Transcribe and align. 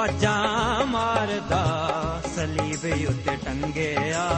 ਵਾਜਾਂ 0.00 0.86
ਮਾਰਦਾ, 0.86 1.90
ਸਲੀਬ 2.36 3.08
ਉੱਤੇ 3.08 3.36
ਟੰਗਿਆ। 3.36 4.30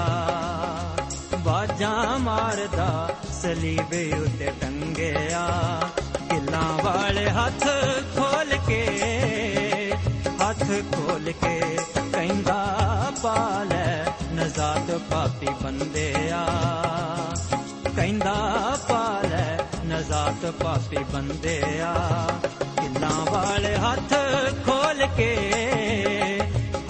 ਵਾਜਾਂ 1.37 2.19
ਮਾਰਦਾ, 2.19 3.09
ਸਲੀਬ 3.43 4.21
ਉੱਤੇ 4.23 4.53
ਟੰਗਿਆ। 4.61 5.49
ਕਿੱਲਾਂ 6.31 6.85
ਵਾਲੇ 6.85 7.31
ਹੱਥ 7.31 7.65
ਖੋਲ 8.17 8.57
ਕੇ, 8.67 8.87
ਹੱਥ 10.43 10.65
ਖੋਲ 10.93 11.33
ਕੇ 11.33 11.79
ਕਹਿੰਦਾ 12.13 12.77
ਪਾ 13.23 13.63
ਲੈ 13.71 14.05
ਨਜ਼ਾਤ 14.33 14.91
ਪਾਪੀ 14.91 15.47
ਬੰਦਿਆ। 15.65 16.47
ਕਹਿੰਦਾ 17.97 18.35
ਪਾ 18.89 19.21
ਲੈ 19.31 19.59
ਨਜ਼ਾਤ 19.85 20.51
ਪਾਪੀ 20.51 20.97
ਬੰਦਿਆ। 20.97 21.95
ਕਿੱਲਾਂ 22.83 23.33
ਵਾਲੇ 23.33 23.77
ਹੱਥ 23.77 24.15
ਖੋਲ 24.67 24.82
ਕੇ 25.17 25.37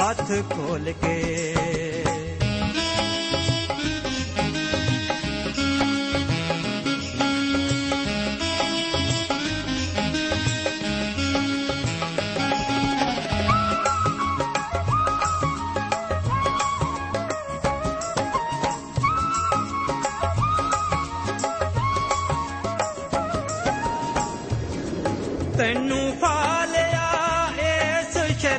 ਹੱਥ 0.03 0.33
ਖੋਲ 0.51 0.93
ਕੇ। 0.93 2.02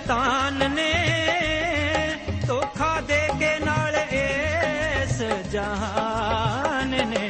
ਸ਼ੈਤਾਨ 0.04 0.72
ਨੇ 0.72 0.94
ਧੋਖਾ 2.48 3.02
ਦੇ 3.02 3.20
ਕੇ 3.40 3.52
ਨਾਲ 3.60 3.96
ਇਸ 4.12 5.22
ਜਹਾਨ 5.52 6.90
ਨੇ। 7.10 7.30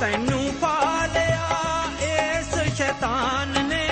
ਤੈਨੂੰ 0.00 0.52
ਫਾਲਿਆ 0.60 1.48
ਇਸ 2.02 2.54
ਸ਼ੈਤਾਨ 2.76 3.66
ਨੇ 3.68 3.86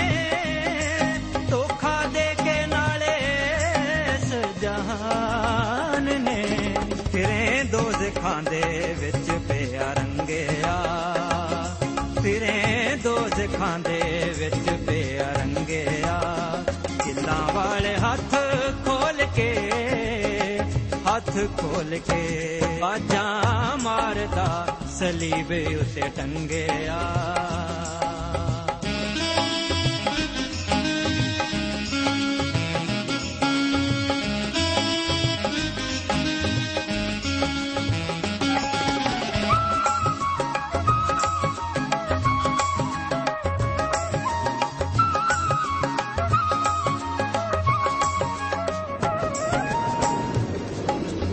ਧੋਖਾ 1.51 2.03
ਦੇ 2.13 2.35
ਕੇ 2.45 2.67
ਨਾਲ 2.67 3.03
ਇਸ 3.03 4.35
ਜਹਾਨ 4.61 6.21
ਨੇ। 6.23 6.43
ਫਿਰੇ 7.13 7.63
ਦੋਜ਼ਖਾਂ 7.65 8.43
ਦੇ 8.43 8.78
ਖੋਲ 21.79 21.99
ਕੇ 21.99 22.61
ਬਾਜਾਂ 22.81 23.77
ਮਾਰਦਾ 23.77 24.79
ਸਲੀਬ 24.99 25.53
ਉਤੇ 25.81 26.09
ਟੰਗਿਆ। 26.17 26.99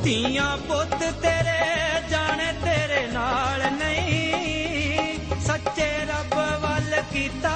ਧੀਆਂ 0.05 0.57
ਪੁੱਤ 0.57 0.99
ਤੇਰੇ, 1.21 2.01
ਜਾਣੇ 2.09 2.53
ਤੇਰੇ 2.63 3.07
ਨਾਲ 3.07 3.71
ਨਹੀਂ। 3.71 5.19
ਸੱਚੇ 5.41 5.87
ਰੱਬ 6.05 6.35
ਵੱਲ 6.61 7.03
ਕੀਤਾ 7.13 7.53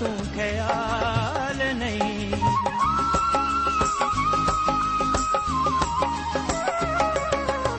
ਤੂੰ 0.00 0.16
ਖਿਆਲ 0.34 1.74
ਨਹੀਂ। 1.74 2.30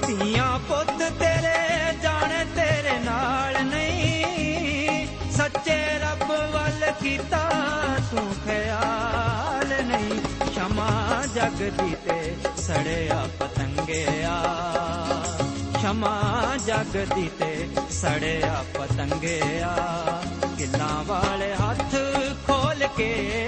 ਧੀਆਂ 0.07 0.59
ਪੁੱਤ 0.59 0.97
ਤੇਰੇ, 0.97 1.93
ਜਾਣੇ 2.01 2.45
ਤੇਰੇ 2.55 2.99
ਨਾਲ 2.99 3.65
ਨਹੀਂ। 3.65 5.07
ਸੱਚੇ 5.31 5.99
ਰੱਬ 5.99 6.29
ਵੱਲ 6.29 6.91
ਕੀਤਾ 7.03 7.49
ਤੂੰ 8.11 8.35
ਖਿਆਲ 8.45 9.83
ਨਹੀਂ। 9.85 10.19
ਸ਼ਮਾ 10.53 11.23
ਜਗਦੀ 11.35 11.95
ਤੇ 12.05 12.35
ਸੜਿਆ 12.67 13.27
ਪਤੰਗਿਆ। 13.39 14.43
ਸ਼ਮਾ 15.81 16.43
ਜਗਦੀ 16.67 17.29
ਤੇ 17.39 17.67
ਸੜਿਆ 17.89 18.63
ਪਤੰਗਿਆ। 18.73 19.75
ਕਿੱਲਾਂ 20.57 21.03
ਵਾਲੇ 21.03 21.53
ਹੱਥ 21.53 21.95
ਖੋਲ 22.47 22.87
ਕੇ, 22.97 23.39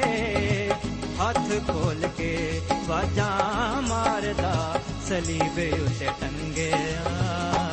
ਹੱਥ 1.22 1.68
ਖੋਲ 1.68 2.08
ਕੇ 2.18 2.62
ਵਾਜਾਂ 2.88 3.82
ਮਾਰਦਾ 3.82 4.80
ਸਲੀਬੇ 5.08 5.72
ਉਤੇ 5.72 6.10
ਟੰਗਿਆ। 6.22 7.65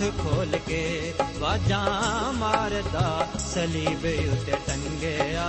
ਹੱਥ 0.00 0.12
ਖੋਲ 0.18 0.58
ਕੇ 0.66 1.14
ਵਾਜਾਂ 1.38 2.32
ਮਾਰਦਾ 2.32 3.26
ਸਲੀਬ 3.38 4.06
ਉੱਤੇ 4.32 4.52
ਟੰਗਿਆ। 4.66 5.48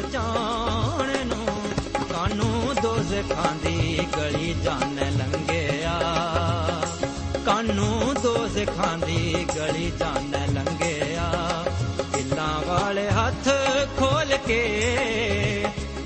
ਜੰਨਤ 0.00 0.12
ਪਹੁੰਚਾਉਣ 0.12 1.26
ਨੂੰ, 1.26 1.46
ਕਾਨੂੰ 2.12 2.74
ਦੋਜ਼ਖਾਂ 2.82 3.68
ਦੀ 3.68 3.98
ਗਲੀ 4.16 4.54
ਜਾਣ 4.64 4.94
ਲੰਘਿਆ। 4.94 6.00
ਕਾਨੂੰ 7.46 8.14
ਦੋਜ਼ਖਾਂ 8.22 8.98
ਦੀ 8.98 9.46
ਗਲੀ 9.56 9.92
ਜਾਣ 9.98 10.54
ਲੰਘਿਆ। 10.54 11.32
ਦਿਲਾਂ 12.12 12.66
ਵਾਲੇ 12.66 13.10
ਹੱਥ 13.10 13.48
ਖੋਲ 13.98 14.36
ਕੇ, 14.46 14.84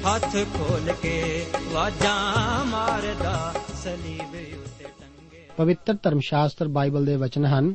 ਹੱਥ 0.06 0.32
ਖੋਲ 0.32 0.92
ਕੇ 1.02 1.46
ਵਾਜਾਂ 1.72 2.64
ਮਾਰਦਾ, 2.64 3.54
ਸਲੀਬ 3.84 4.58
ਉੱਤੇ 4.60 4.84
ਟੰਗੇ 4.84 5.46
ਪਵਿੱਤਰ 5.56 5.96
ਧਰਮ 6.02 6.20
ਸ਼ਾਸਤਰ 6.20 6.68
ਬਾਈਬਲ 6.68 7.04
ਦੇ 7.04 7.16
ਵਚਨ 7.16 7.46
ਹਨ, 7.46 7.74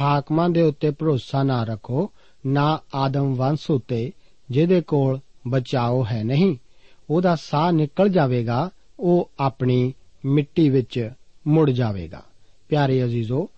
ਹਾਕਮਾਂ 0.00 0.48
ਦੇ 0.48 0.62
ਉੱਤੇ 0.62 0.90
ਭਰੋਸਾ 0.90 1.42
ਨਾ 1.42 1.64
ਰੱਖੋ, 1.64 2.10
ਨਾ 2.46 2.80
ਆਦਮ 2.94 3.34
ਵੰਸ਼ 3.34 3.70
ਉੱਤੇ, 3.70 4.12
ਜਿਹਦੇ 4.50 4.80
ਕੋਲ 4.80 5.20
ਬਚਾਓ 5.48 6.04
ਹੈ 6.04 6.24
ਨਹੀਂ। 6.24 6.56
ਉਹਦਾ 7.10 7.36
ਸਾਹ 7.36 7.72
ਨਿਕਲ 7.72 8.08
ਜਾਵੇਗਾ, 8.08 8.70
ਉਹ 9.00 9.30
ਆਪਣੀ 9.40 9.94
ਮਿੱਟੀ 10.26 10.70
ਵਿੱਚ 10.70 11.10
ਮੁੜ 11.48 11.70
ਜਾਵੇਗਾ। 11.70 12.22
ਪਿਆਰੇ 12.68 13.04
ਅਜ਼ੀਜ਼ੋ, 13.04 13.48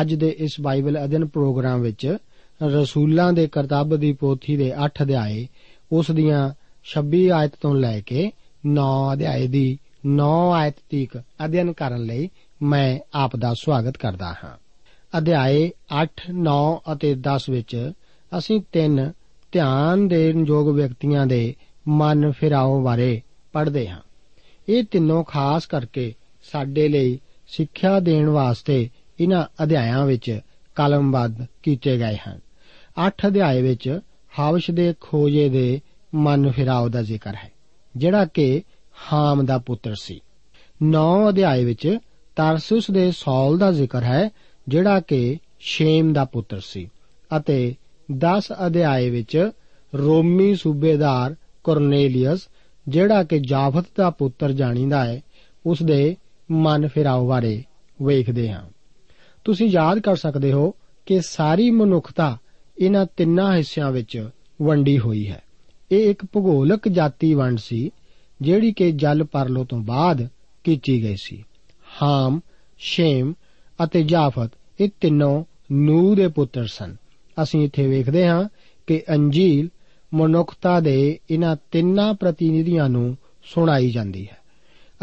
ਅੱਜ 0.00 0.14
ਦੇ 0.14 0.36
ਇਸ 0.38 0.56
ਬਾਈਬਲ 0.60 1.04
ਅਧਿਨ 1.04 1.26
ਪ੍ਰੋਗਰਾਮ 1.26 1.80
ਵਿੱਚ 1.80 2.16
ਰਸੂਲਾਂ 2.62 3.32
ਦੇ 3.32 3.46
ਕਰਤੱਵ 3.46 3.98
ਦੀ 3.98 4.12
ਪੋਥੀ 4.12 4.56
ਦੇ 4.56 4.72
8 4.84 5.02
ਅਧਿਆਏ, 5.02 5.48
ਉਸ 5.92 6.10
ਦੀਆਂ 6.10 6.50
26 6.84 7.30
ਆਇਤ 7.30 7.52
ਤੋਂ 7.60 7.74
ਲੈ 7.74 8.00
ਕੇ 8.00 8.32
9 8.66 9.12
ਅਧਿਆਏ 9.12 9.46
ਦੀ 9.46 9.78
9 10.06 10.52
ਆਇਤ 10.52 10.74
ਤੱਕ 10.76 11.22
ਅਧਿਐਨ 11.44 11.72
ਕਰਨ 11.72 12.04
ਲਈ 12.04 12.30
ਮੈਂ 12.62 12.98
ਆਪ 13.14 13.36
ਦਾ 13.36 13.54
ਸਵਾਗਤ 13.54 13.96
ਕਰਦਾ 13.96 14.34
ਹਾਂ। 14.44 14.56
ਅਧਿਆਏ 15.18 15.70
8 16.02 16.08
9 16.30 16.82
ਅਤੇ 16.92 17.14
10 17.14 17.50
ਵਿੱਚ 17.50 17.92
ਅਸੀਂ 18.38 18.60
ਤਿੰਨ 18.72 19.12
ਧਿਆਨ 19.52 20.08
ਦੇਣ 20.08 20.44
ਯੋਗ 20.46 20.68
ਵਿਅਕਤੀਆਂ 20.68 21.26
ਦੇ 21.26 21.54
ਮਨ 21.88 22.30
ਫਿਰਾਓ 22.30 22.80
ਬਾਰੇ 22.82 23.20
ਪੜ੍ਹਦੇ 23.52 23.88
ਹਾਂ। 23.88 24.00
ਇਹ 24.68 24.84
ਤਿੰਨੋਂ 24.84 25.24
ਖਾਸ 25.24 25.66
ਕਰਕੇ 25.66 26.14
ਸਾਡੇ 26.52 26.88
ਲਈ 26.88 27.20
ਸਿੱਖਿਆ 27.46 28.00
ਦੇਣ 28.00 28.28
ਵਾਸਤੇ 28.28 28.88
ਇਹਨਾਂ 29.20 29.44
ਅਧਿਆਇਆਂ 29.62 30.06
ਵਿੱਚ 30.06 30.40
ਕਲਮਬੱਧ 30.74 31.46
ਕੀਤੇ 31.62 31.96
ਗਏ 31.98 32.16
ਹਨ। 32.16 32.40
8 33.06 33.26
ਅਧਿਆਏ 33.26 33.62
ਵਿੱਚ 33.62 34.00
ਹਵਸ਼ 34.38 34.70
ਦੇ 34.70 34.94
ਖੋਜੇ 35.00 35.48
ਦੇ 35.48 35.80
ਮਨ 36.14 36.50
ਫਿਰਾਓ 36.50 36.88
ਦਾ 36.88 37.02
ਜ਼ਿਕਰ 37.02 37.34
ਹੈ, 37.34 37.50
ਜਿਹੜਾ 37.96 38.24
ਕਿ 38.24 38.62
ਹਾਮ 39.12 39.44
ਦਾ 39.44 39.58
ਪੁੱਤਰ 39.58 39.94
ਸੀ। 39.94 40.20
9 40.82 41.28
ਅਧਿਆਏ 41.28 41.64
ਵਿੱਚ 41.64 41.98
ਤਰਸੁਸ 42.36 42.90
ਦੇ 42.90 43.10
ਸੌਲ 43.10 43.58
ਦਾ 43.58 43.72
ਜ਼ਿਕਰ 43.72 44.02
ਹੈ, 44.02 44.30
ਜਿਹੜਾ 44.68 45.00
ਕਿ 45.00 45.38
ਸ਼ੇਮ 45.60 46.12
ਦਾ 46.12 46.24
ਪੁੱਤਰ 46.24 46.60
ਸੀ 46.60 46.88
ਅਤੇ 47.36 47.74
10 48.18 48.42
ਅਧਿਆਏ 48.66 49.10
ਵਿੱਚ 49.10 49.50
ਰੋਮੀ 49.94 50.54
ਸੂਬੇਦਾਰ 50.54 51.36
ਕੁਰਨੇਲੀਅਸ, 51.64 52.40
ਜਿਹੜਾ 52.88 53.24
ਕਿ 53.24 53.38
ਜਾਫਤ 53.38 53.84
ਦਾ 53.96 54.10
ਪੁੱਤਰ 54.10 54.52
ਜਾਣੀਦਾ 54.52 55.04
ਹੈ 55.04 55.20
ਉਸ 55.66 55.82
ਦੇ 55.82 56.16
ਮਨ 56.50 56.88
ਫਿਰਾਓ 56.88 57.28
ਬਾਰੇ 57.28 57.64
ਵੇਖਦੇ 58.02 58.52
ਹਾਂ। 58.52 58.62
ਤੁਸੀਂ 59.44 59.66
ਯਾਦ 59.66 59.98
ਕਰ 59.98 60.16
ਸਕਦੇ 60.16 60.52
ਹੋ 60.52 60.74
ਕਿ 61.06 61.20
ਸਾਰੀ 61.20 61.70
ਮਨੁੱਖਤਾ 61.70 62.38
ਇਹਨਾਂ 62.78 63.06
ਤਿੰਨਾਂ 63.16 63.56
ਹਿੱਸਿਆਂ 63.56 63.92
ਵਿੱਚ 63.92 64.28
ਵੰਡੀ 64.62 64.98
ਹੋਈ 64.98 65.28
ਹੈ। 65.28 65.42
ਇਹ 65.92 66.10
ਇੱਕ 66.10 66.24
ਭੂਗੋਲਕ 66.24 66.88
ਜਾਤੀ 66.88 67.34
ਵੰਡ 67.34 67.58
ਸੀ, 67.58 67.90
ਜਿਹੜੀ 68.40 68.72
ਕਿ 68.72 68.92
ਜਲ 68.92 69.24
ਪਰਲੋ 69.24 69.64
ਤੋਂ 69.64 69.78
ਬਾਅਦ 69.78 70.28
ਕੀਤੀ 70.64 71.02
ਗਈ 71.02 71.16
ਸੀ। 71.16 71.44
ਹਾਮ, 72.02 72.40
ਸ਼ੇਮ 72.78 73.34
ਅਤੇ 73.84 74.02
ਜਾਫਤ, 74.02 74.50
ਇਹ 74.80 74.88
ਤਿੰਨੋਂ 75.00 75.44
ਨੂਹ 75.72 76.16
ਦੇ 76.16 76.28
ਪੁੱਤਰ 76.28 76.66
ਸਨ। 76.66 76.96
ਅਸੀਂ 77.42 77.64
ਇੱਥੇ 77.64 77.86
ਵੇਖਦੇ 77.86 78.26
ਹਾਂ 78.26 78.48
ਕਿ 78.86 79.02
ਅੰਜੀਲ 79.10 79.68
ਮਨੁੱਖਤਾ 80.14 80.80
ਦੇ 80.80 81.18
ਇਹਨਾਂ 81.30 81.56
ਤਿੰਨਾਂ 81.70 82.14
ਪ੍ਰਤੀਨਿਧੀਆਂ 82.14 82.88
ਨੂੰ 82.88 83.16
ਸੁਣਾਈ 83.44 83.90
ਜਾਂਦੀ 83.90 84.28
ਹੈ। 84.28 84.36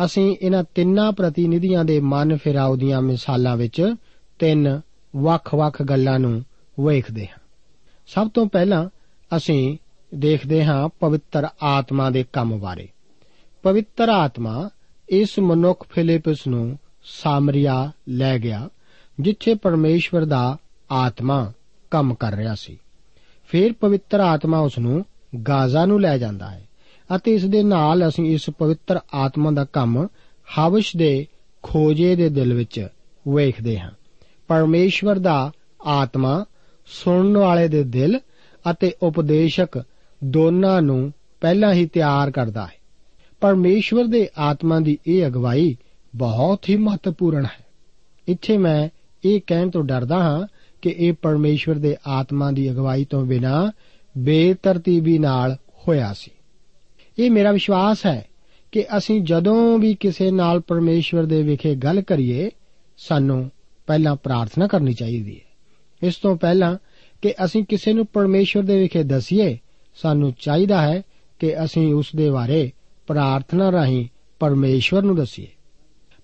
ਅਸੀਂ 0.06 0.36
ਇਹਨਾਂ 0.42 0.64
ਤਿੰਨਾਂ 0.76 1.12
ਪ੍ਰਤੀਨਿਧੀਆਂ 1.12 1.86
ਦੇ 1.86 2.00
ਮਨ 2.00 2.38
ਫਿਰਾਉ 2.38 2.76
ਦੀਆਂ 2.76 3.02
ਮਿਸਾਲਾਂ 3.02 3.58
ਵਿੱਚ 3.58 3.96
ਤਿੰਨ 4.40 4.82
ਵੱਖ-ਵੱਖ 5.16 5.84
ਗੱਲਾਂ 5.84 6.20
ਨੂੰ 6.20 6.46
ਵੇਖਦੇ 6.80 7.26
ਹਾਂ। 7.26 7.40
ਸਭ 8.08 8.30
ਤੋਂ 8.30 8.46
ਪਹਿਲਾਂ 8.46 8.90
ਅਸੀਂ 9.38 9.78
ਦੇਖਦੇ 10.16 10.66
ਹਾਂ 10.66 10.90
ਪਵਿੱਤਰ 11.00 11.48
ਆਤਮਾ 11.64 12.10
ਦੇ 12.10 12.26
ਕੰਮ 12.34 12.60
ਬਾਰੇ। 12.60 12.88
ਪਵਿੱਤਰ 13.64 14.10
ਆਤਮਾ 14.10 14.70
ਇਸ 15.10 15.40
ਮਨੁੱਖ 15.40 15.86
ਫਿਲਿਪਸ 15.90 16.48
ਨੂੰ 16.48 16.80
ਸਾਮਰੀਆ 17.04 17.92
ਲੈ 18.10 18.40
ਗਿਆ, 18.40 18.70
ਜਿੱਥੇ 19.20 19.54
ਪਰਮੇਸ਼ਵਰ 19.54 20.26
ਦਾ 20.26 20.58
ਆਤਮਾ 20.92 21.54
ਕੰਮ 21.92 22.14
ਕਰ 22.14 22.36
ਰਿਹਾ 22.36 22.56
ਸੀ। 22.56 22.78
ਫਿਰ 23.48 23.74
ਪਵਿੱਤਰ 23.74 24.20
ਆਤਮਾ 24.20 24.60
ਉਸ 24.60 24.80
ਨੂੰ 24.80 25.06
ਗਾਜ਼ਾ 25.48 25.86
ਨੂੰ 25.86 26.02
ਲੈ 26.02 26.18
ਜਾਂਦਾ 26.18 26.50
ਹੈ 26.50 26.68
ਅਤੇ 27.16 27.34
ਇਸ 27.34 27.46
ਦੇ 27.46 27.64
ਨਾਲ 27.64 28.08
ਅਸੀਂ 28.08 28.34
ਇਸ 28.34 28.50
ਪਵਿੱਤਰ 28.50 29.00
ਆਤਮਾ 29.14 29.52
ਦਾ 29.52 29.66
ਕੰਮ 29.66 30.08
ਹਵਸ਼ 30.60 30.98
ਦੇ 30.98 31.28
ਖੋਜੇ 31.64 32.16
ਦੇ 32.16 32.30
ਦਿਲ 32.30 32.54
ਵਿੱਚ 32.54 32.88
ਵੇਖਦੇ 33.28 33.80
ਹਾਂ। 33.80 33.92
ਪਰਮੇਸ਼ਵਰ 34.48 35.20
ਦਾ 35.20 35.52
ਆਤਮਾ 35.86 36.46
ਸੁਣਨ 36.86 37.38
ਵਾਲੇ 37.38 37.68
ਦੇ 37.68 37.84
ਦਿਲ 37.84 38.20
ਅਤੇ 38.72 38.92
ਉਪਦੇਸ਼ਕ 39.04 39.84
ਦੋਨਾਂ 40.24 40.82
ਨੂੰ 40.82 41.14
ਪਹਿਲਾਂ 41.42 41.74
ਹੀ 41.74 41.86
ਤਿਆਰ 41.86 42.32
ਕਰਦਾ 42.32 42.66
ਹੈ। 42.66 42.74
ਪਰਮੇਸ਼ਵਰ 43.42 44.06
ਦੇ 44.06 44.30
ਆਤਮਾ 44.38 44.80
ਦੀ 44.80 44.98
ਇਹ 45.08 45.28
ਅਗਵਾਈ 45.28 45.78
ਬਹੁਤ 46.16 46.70
ਹੀ 46.70 46.76
ਮਹੱਤਵਪੂਰਨ 46.76 47.46
ਹੈ। 47.46 47.66
ਇੱਥੇ 48.28 48.58
ਮੈਂ 48.58 48.90
ਇਹ 49.26 49.42
ਕਹਿਣ 49.48 49.70
ਤੋਂ 49.70 49.84
ਡਰਦਾ 49.84 50.16
ਹਾਂ 50.16 50.48
ਕਿ 50.82 50.96
ਇਹ 50.98 51.14
ਪਰਮੇਸ਼ਵਰ 51.14 51.76
ਦੇ 51.76 51.96
ਆਤਮਾ 52.08 52.52
ਦੀ 52.52 52.72
ਅਗਵਾਈ 52.72 53.06
ਤੋਂ 53.06 53.26
ਬਿਨਾ 53.26 53.72
ਬੇਤਰਤੀਬੀ 54.18 55.18
ਨਾਲ 55.18 55.58
ਹੋਇਆ 55.88 56.14
ਸੀ। 56.14 56.32
ਇਹ 57.20 57.32
ਮੇਰਾ 57.32 57.52
ਵਿਸ਼ਵਾਸ 57.52 58.06
ਹੈ 58.06 58.26
ਕਿ 58.72 58.86
ਅਸੀਂ 58.98 59.22
ਜਦੋਂ 59.22 59.80
ਵੀ 59.80 59.96
ਕਿਸੇ 59.96 60.32
ਨਾਲ 60.32 60.60
ਪਰਮੇਸ਼ਵਰ 60.60 61.26
ਦੇ 61.26 61.44
ਵਿਖੇ 61.44 61.76
ਗੱਲ 61.76 62.02
ਕਰੀਏ, 62.02 62.52
ਸਾਨੂੰ 62.98 63.52
ਪਹਿਲਾਂ 63.88 64.16
ਪ੍ਰਾਰਥਨਾ 64.16 64.68
ਕਰਨੀ 64.68 64.94
ਚਾਹੀਦੀ 64.94 65.36
ਹੈ। 65.36 65.50
ਇਸ 66.08 66.16
ਤੋਂ 66.16 66.36
ਪਹਿਲਾਂ 66.36 66.78
ਕਿ 67.22 67.34
ਅਸੀਂ 67.46 67.64
ਕਿਸੇ 67.64 67.94
ਨੂੰ 67.94 68.06
ਪਰਮੇਸ਼ਵਰ 68.06 68.64
ਦੇ 68.64 68.80
ਵਿਖੇ 68.80 69.04
ਦਸੀਏ, 69.04 69.58
ਸਾਨੂੰ 69.96 70.34
ਚਾਹੀਦਾ 70.40 70.82
ਹੈ 70.82 71.02
ਕਿ 71.40 71.64
ਅਸੀਂ 71.64 71.94
ਉਸ 71.94 72.08
ਦੇ 72.16 72.30
ਬਾਰੇ 72.30 72.72
ਪ੍ਰਾਰਥਨਾ 73.08 73.72
ਰਾਹੀਂ 73.72 74.08
ਪਰਮੇਸ਼ਵਰ 74.40 75.02
ਨੂੰ 75.02 75.16
ਦਸੀਏ। 75.16 75.48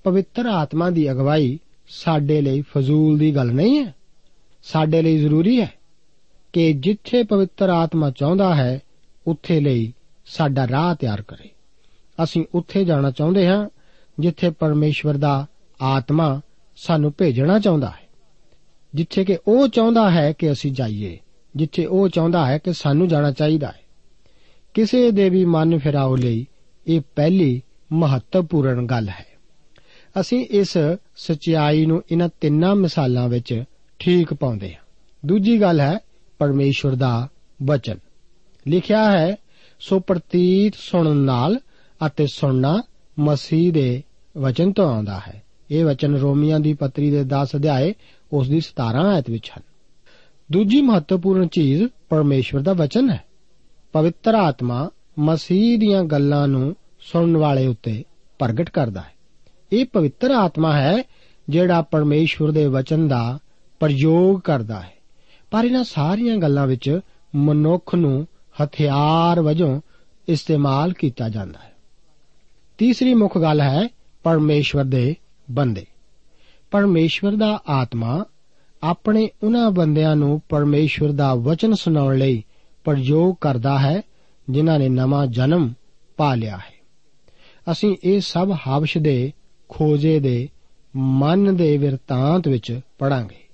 ਪਵਿੱਤਰ 0.04 0.46
ਆਤਮਾ 0.46 0.90
ਦੀ 0.90 1.12
ਅਗਵਾਈ 1.12 1.60
ਸਾਡੇ 1.90 2.42
ਲਈ 2.42 2.62
ਫਜ਼ੂਲ 2.62 3.18
ਦੀ 3.18 3.36
ਗੱਲ 3.36 3.52
ਨਹੀਂ 3.52 3.86
ਹੈ। 3.86 3.94
ਸਾਡੇ 4.66 5.02
ਲਈ 5.02 5.18
ਜ਼ਰੂਰੀ 5.18 5.62
ਹੈ 5.62 5.74
ਕਿ 6.54 6.74
ਜਿੱਥੇ 6.74 7.24
ਪਵਿੱਤਰ 7.24 7.70
ਆਤਮਾ 7.70 8.12
ਚਾਹੁੰਦਾ 8.12 8.56
ਹੈ, 8.56 8.80
ਉੱਥੇ 9.28 9.60
ਲਈ 9.60 9.94
ਸਾਡਾ 10.26 10.68
ਰਾਹ 10.68 10.96
ਤਿਆਰ 10.96 11.22
ਕਰੇ। 11.22 11.50
ਅਸੀਂ 12.24 12.46
ਉੱਥੇ 12.56 12.86
ਜਾਣਾ 12.86 13.12
ਚਾਹੁੰਦੇ 13.12 13.48
ਹਾਂ, 13.48 13.70
ਜਿੱਥੇ 14.20 14.50
ਪਰਮੇਸ਼ਵਰ 14.50 15.14
ਦਾ 15.14 15.48
ਆਤਮਾ 15.82 16.42
ਸਾਨੂੰ 16.76 17.14
ਭੇਜਣਾ 17.18 17.60
ਚਾਹੁੰਦਾ 17.60 17.90
ਹੈ। 17.90 18.08
ਜਿੱਥੇ 18.96 19.26
ਕਿ 19.26 19.38
ਉਹ 19.48 19.68
ਚਾਹੁੰਦਾ 19.68 20.12
ਹੈ 20.12 20.32
ਕਿ 20.32 20.52
ਅਸੀਂ 20.52 20.72
ਜਾਈਏ, 20.72 21.20
ਜਿੱਥੇ 21.56 21.86
ਉਹ 21.86 22.10
ਚਾਹੁੰਦਾ 22.10 22.46
ਹੈ 22.46 22.58
ਕਿ 22.58 22.74
ਸਾਨੂੰ 22.74 23.08
ਜਾਣਾ 23.08 23.32
ਚਾਹੀਦਾ 23.32 23.68
ਹੈ। 23.68 23.80
ਕਿਸੇ 24.74 25.12
ਦੇ 25.12 25.30
ਵੀ 25.30 25.46
ਮਨ 25.46 25.80
ਫਿਰਾਓ 25.80 26.16
ਲਈ 26.16 26.46
ਇਹ 26.88 27.02
ਪਹਿਲੀ 27.16 27.62
ਮਹੱਤਵਪੂਰਨ 27.94 28.86
ਗੱਲ 28.86 29.10
ਹੈ। 29.10 29.26
ਅਸੀਂ 30.20 30.46
ਇਸ 30.46 30.78
ਸਚਾਈ 31.16 31.86
ਨੂੰ 31.86 32.04
ਇਹਨਾਂ 32.12 32.30
ਤਿੰਨਾਂ 32.42 32.76
ਮਿਸਾਲਾਂ 32.76 33.30
ਵਿੱਚ 33.30 33.64
ਠੀਕ 34.06 34.34
ਪਾਉਂਦੇ 34.34 34.74
ਹਾਂ। 34.74 34.82
ਦੂਜੀ 35.26 35.62
ਗੱਲ 35.62 35.80
ਹੈ 35.80 36.00
ਪਰਮੇਸ਼ਵਰ 36.40 36.96
ਦਾ 36.96 37.28
ਵਚਨ। 37.64 37.98
ਲਿਖਿਆ 38.68 39.20
ਹੈ, 39.20 39.36
ਸੋ 39.80 40.00
ਪ੍ਰਤੀਤ 40.00 40.74
ਸੁਣਨ 40.76 41.16
ਨਾਲ 41.16 41.60
ਅਤੇ 42.06 42.28
ਸੁਣਨਾ 42.28 42.84
ਮਸੀਹ 43.20 43.74
ਦੇ 43.74 44.04
ਵਚਨ 44.38 44.72
ਤੋਂ 44.72 44.96
ਆਉਂਦਾ 44.96 45.22
ਹੈ। 45.28 45.44
ਇਹ 45.72 45.86
ਵਚਨ 45.86 46.16
ਰੋਮੀਆਂ 46.16 46.60
ਦੀ 46.60 46.74
ਪੱਤਰੀ 46.74 47.12
ਦੇ 47.12 47.24
10 47.24 47.56
ਅਧਿਆਏ, 47.56 47.94
ਉਸ 48.34 48.50
ਦੀ 48.50 48.62
17 48.62 49.06
ਆਇਤ 49.06 49.30
ਵਿੱਚ 49.30 49.52
ਹਨ। 49.58 49.64
ਦੂਜੀ 50.52 50.82
ਮਹੱਤਵਪੂਰਨ 50.82 51.48
ਚੀਜ਼ 51.48 51.84
ਪਰਮੇਸ਼ਵਰ 52.10 52.62
ਦਾ 52.62 52.74
ਵਚਨ 52.74 53.10
ਹੈ। 53.10 53.24
ਪਵਿੱਤਰ 53.94 54.36
ਆਤਮਾ 54.36 54.90
ਮਸੀਹ 55.20 55.80
ਦੀਆਂ 55.80 56.04
ਗੱਲਾਂ 56.04 56.48
ਨੂੰ 56.48 56.76
ਸੁਣਨ 57.00 57.38
ਵਾਲੇ 57.38 57.68
ਉੱਤੇ 57.68 58.04
ਪ੍ਰਗਟ 58.40 58.70
ਕਰਦਾ 58.70 59.02
ਹੈ। 59.02 59.14
ਇਹ 59.72 59.86
ਪਵਿੱਤਰ 59.86 60.32
ਆਤਮਾ 60.32 60.82
ਹੈ 60.82 61.04
ਜਿਹੜਾ 61.50 61.82
ਪਰਮੇਸ਼ਵਰ 61.82 62.52
ਦੇ 62.52 62.66
ਵਚਨ 62.66 63.08
ਦਾ 63.08 63.40
ਪ੍ਰਯੋਗ 63.86 64.40
ਕਰਦਾ 64.40 64.82
ਹੈ। 64.82 64.94
ਪਰ 65.52 65.66
ਇਹਨਾਂ 65.66 65.84
ਸਾਰੀਆਂ 65.84 66.38
ਗੱਲਾਂ 66.38 66.68
ਵਿੱਚ 66.68 67.00
ਮਨੁੱਖ 67.36 67.96
ਨੂੰ 67.96 68.28
ਹਥਿਆਰ 68.64 69.42
ਵਜੋਂ 69.42 69.82
ਇਸਤੇਮਾਲ 70.28 70.94
ਕੀਤਾ 70.94 71.30
ਜਾਂਦਾ 71.30 71.60
ਹੈ। 71.60 71.74
ਤੀਸਰੀ 72.78 73.14
ਮੁੱਖ 73.14 73.38
ਗੱਲ 73.38 73.62
ਹੈ 73.62 73.88
ਪਰਮੇਸ਼ਵਰ 74.24 74.84
ਦੇ 74.84 75.16
ਬੰਦੇ। 75.52 75.86
ਪਰਮੇਸ਼ਵਰ 76.72 77.32
ਦਾ 77.32 77.64
ਆਤਮਾ 77.70 78.26
ਆਪਣੇ 78.84 79.30
ਉਹਨਾਂ 79.44 79.72
ਬੰਦਿਆਂ 79.72 80.16
ਨੂੰ 80.16 80.42
ਪਰਮੇਸ਼ਵਰ 80.50 81.12
ਦਾ 81.12 81.36
ਵਚਨ 81.36 81.74
ਸੁਣਾਉਣ 81.74 82.18
ਲਈ 82.18 82.44
ਪ੍ਰਯੋਗ 82.84 83.36
ਕਰਦਾ 83.42 83.80
ਹੈ, 83.80 84.02
ਜਿਨ੍ਹਾਂ 84.50 84.80
ਨੇ 84.80 84.90
ਨਵਾਂ 84.90 85.28
ਜਨਮ 85.28 85.74
ਪਾ 86.18 86.36
ਲਿਆ 86.36 86.58
ਹੈ। 86.58 86.74
ਅਸੀਂ 87.72 87.96
ਇਹ 88.04 88.22
ਸਭ 88.22 88.58
ਹਬਸ਼ 88.68 88.98
ਦੇ, 88.98 89.34
ਖੋਜੇ 89.70 90.20
ਦੇ, 90.20 90.50
ਮਨ 90.96 91.56
ਦੇ 91.56 91.78
ਵਿਰਤਾਂਤ 91.78 92.48
ਵਿੱਚ 92.48 92.80
ਪੜਾਂਗੇ 93.00 93.45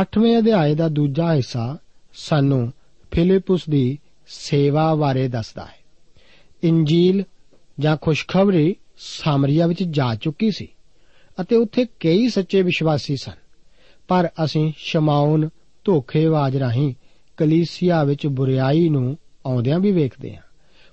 8ਵੇਂ 0.00 0.38
ਅਧਿਆਏ 0.38 0.74
ਦਾ 0.74 0.88
ਦੂਜਾ 0.88 1.34
ਹਿੱਸਾ 1.34 1.78
ਸਾਨੂੰ 2.14 2.72
ਫਿਲਿਪਸ 3.10 3.68
ਦੀ 3.70 3.98
ਸੇਵਾ 4.26 4.94
ਬਾਰੇ 4.94 5.28
ਦੱਸਦਾ 5.28 5.64
ਹੈ। 5.64 5.78
ਇੰਜੀਲ 6.64 7.24
ਜਾਂ 7.78 7.96
ਖੁਸ਼ਖਬਰੀ 8.00 8.76
ਸਾਮਰੀਆ 8.96 9.66
ਵਿੱਚ 9.66 9.82
ਜਾ 9.82 10.14
ਚੁੱਕੀ 10.14 10.50
ਸੀ 10.50 10.68
ਅਤੇ 11.40 11.56
ਉੱਥੇ 11.56 11.86
ਕਈ 12.00 12.28
ਸੱਚੇ 12.28 12.62
ਵਿਸ਼ਵਾਸੀ 12.62 13.16
ਸਨ। 13.16 13.32
ਪਰ 14.08 14.28
ਅਸੀਂ 14.44 14.72
ਸ਼ਮਾਉਨ 14.76 15.48
ਧੋਖੇਬਾਜ਼ 15.84 16.56
ਰਾਹੀਂ 16.56 16.94
ਕਲੀਸਿਆ 17.36 18.04
ਵਿੱਚ 18.04 18.26
ਬੁਰੀਾਈ 18.26 18.88
ਨੂੰ 18.88 19.18
ਆਉਂਦਿਆਂ 19.46 19.78
ਵੀ 19.78 19.92
ਵੇਖਦੇ 19.92 20.34
ਹਾਂ। 20.34 20.42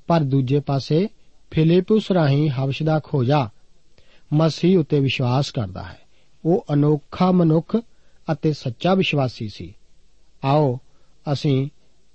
ਪਰ 0.07 0.19
ਦੂਜੇ 0.19 0.59
ਪਾਸੇ 0.59 1.09
ਫਿਲਿਪਸ 1.51 2.11
ਰਾਹੀਂ 2.11 2.49
ਹਬਸ਼ 2.49 2.83
ਦਾ 2.83 3.01
ਖੋਜਾ 3.03 3.49
ਮਸੀਹ 4.33 4.79
ਉੱਤੇ 4.79 4.99
ਵਿਸ਼ਵਾਸ 4.99 5.51
ਕਰਦਾ 5.51 5.83
ਹੈ। 5.83 5.99
ਉਹ 6.45 6.65
ਅਨੋਖਾ 6.73 7.31
ਮਨੁੱਖ 7.31 7.77
ਅਤੇ 8.31 8.53
ਸੱਚਾ 8.53 8.93
ਵਿਸ਼ਵਾਸੀ 8.93 9.49
ਸੀ। 9.49 9.73
ਆਓ, 10.45 10.79
ਅਸੀਂ 11.33 11.69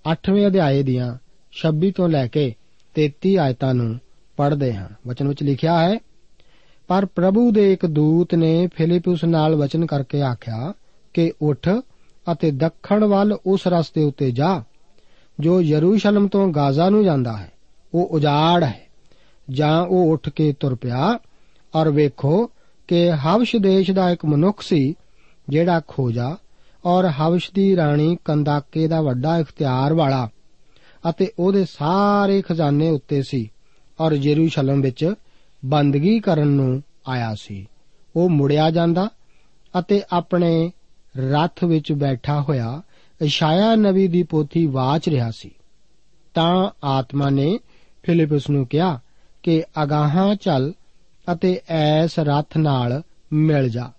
8ਵੇਂ 0.07 0.47
ਅਧਿਆਏ 0.47 0.83
ਦੀਆਂ 0.83 1.19
26 1.53 1.91
ਤੋਂ 1.91 2.09
ਲੈ 2.09 2.27
ਕੇ 2.27 2.55
33 2.95 3.39
ਆਇਤਾਂ 3.39 3.75
ਨੂੰ 3.75 4.01
ਪੜ੍ਹਦੇ 4.37 4.75
ਹਾਂ। 4.75 4.89
ਵਚਨ 5.07 5.29
ਵਿੱਚ 5.29 5.43
ਲਿਖਿਆ 5.43 5.89
ਹੈ, 5.89 5.99
ਪਰ 6.89 7.07
ਪ੍ਰਭੂ 7.07 7.51
ਦੇ 7.51 7.73
ਇੱਕ 7.73 7.87
ਦੂਤ 7.87 8.35
ਨੇ 8.35 8.69
ਫਿਲਿਪਸ 8.75 9.25
ਨਾਲ 9.25 9.55
ਵਚਨ 9.55 9.87
ਕਰਕੇ 9.87 10.23
ਆਖਿਆ 10.23 10.73
ਕਿ 11.15 11.33
ਉੱਠ 11.43 11.69
ਅਤੇ 12.33 12.51
ਦੱਖਣ 12.51 13.05
ਵੱਲ 13.05 13.39
ਉਸ 13.47 13.67
ਰਸਤੇ 13.67 14.03
ਉੱਤੇ 14.03 14.31
ਜਾ, 14.31 14.63
ਜੋ 15.41 15.61
ਯਰੂਸ਼ਲਮ 15.61 16.29
ਤੋਂ 16.29 16.49
ਗਾਜ਼ਾ 16.49 16.91
ਨੂੰ 16.91 17.05
ਜਾਂਦਾ 17.05 17.37
ਹੈ। 17.37 17.53
ਉਹ 17.95 18.07
ਉਜਾੜ 18.07 18.65
ਹੈ, 18.65 18.87
ਜਾਂ 19.51 19.87
ਉਹ 19.87 20.13
ਉੱਠ 20.13 20.29
ਕੇ 20.29 20.55
ਤੁਰ 20.61 20.75
ਪਿਆ, 20.75 21.19
ਔਰ 21.75 21.91
ਵੇਖੋ 21.91 22.51
ਕਿ 22.89 23.11
ਹਵਸ਼ 23.11 23.57
ਦੇਸ਼ 23.57 23.91
ਦਾ 23.91 24.11
ਇੱਕ 24.11 24.25
ਮਨੁੱਖ 24.25 24.63
ਸੀ 24.63 24.95
ਜਿਹੜਾ 25.49 25.83
ਖੋਜਾ 25.89 26.37
ਔਰ 26.85 27.05
ਹਵਸ਼ 27.05 27.51
ਦੀ 27.55 27.77
ਰਾਣੀ 27.77 28.17
ਕੰਦਾਕੇ 28.25 28.87
ਦਾ 28.89 29.01
ਵੱਡਾ 29.01 29.39
ਇਖਤਿਆਰ 29.39 29.95
ਵਾਲਾ 29.95 30.29
ਅਤੇ 31.11 31.33
ਉਹਦੇ 31.39 31.65
ਸਾਰੇ 31.65 32.43
ਖਜ਼ਾਨੇ 32.43 32.91
ਉੱਤੇ 32.91 33.23
ਸੀ 33.23 33.53
ਔਰ 34.01 34.13
ਯਰੂਸ਼ਲਮ 34.13 34.81
ਵਿੱਚ 34.81 35.15
ਬੰਦਗੀ 35.65 36.21
ਕਰਨ 36.21 36.47
ਨੂੰ 36.47 36.83
ਆਇਆ 37.09 37.35
ਸੀ। 37.35 37.67
ਉਹ 38.17 38.31
ਮੁੜਿਆ 38.31 38.71
ਜਾਂਦਾ 38.71 39.09
ਅਤੇ 39.79 40.03
ਆਪਣੇ 40.13 40.73
ਰੱਥ 41.17 41.65
ਵਿੱਚ 41.65 41.93
ਬੈਠਾ 41.93 42.41
ਹੋਇਆ 42.41 42.83
ਇਸ਼ਾਇਆ 43.23 43.75
ਨਬੀ 43.75 44.09
ਦੀ 44.09 44.23
ਪੋਥੀ 44.23 44.67
ਵਾਚ 44.67 45.09
ਰਿਹਾ 45.09 45.31
ਸੀ। 45.31 45.51
ਤਾਂ 46.35 46.71
ਆਤਮਾ 46.85 47.31
ਨੇ 47.31 47.59
ਫਿਲਿਪਸ 48.03 48.51
ਨੂੰ 48.51 48.67
ਕਿਹਾ 48.67 49.01
ਕਿ 49.43 49.63
ਅਗਾਹਾਂ 49.83 50.35
ਚੱਲ 50.35 50.73
ਅਤੇ 51.33 51.61
ਐਸ 51.69 52.19
ਰੱਥ 52.19 52.57
ਨਾਲ 52.57 53.03
ਮਿਲ 53.33 53.69
ਜਾ। 53.69 53.91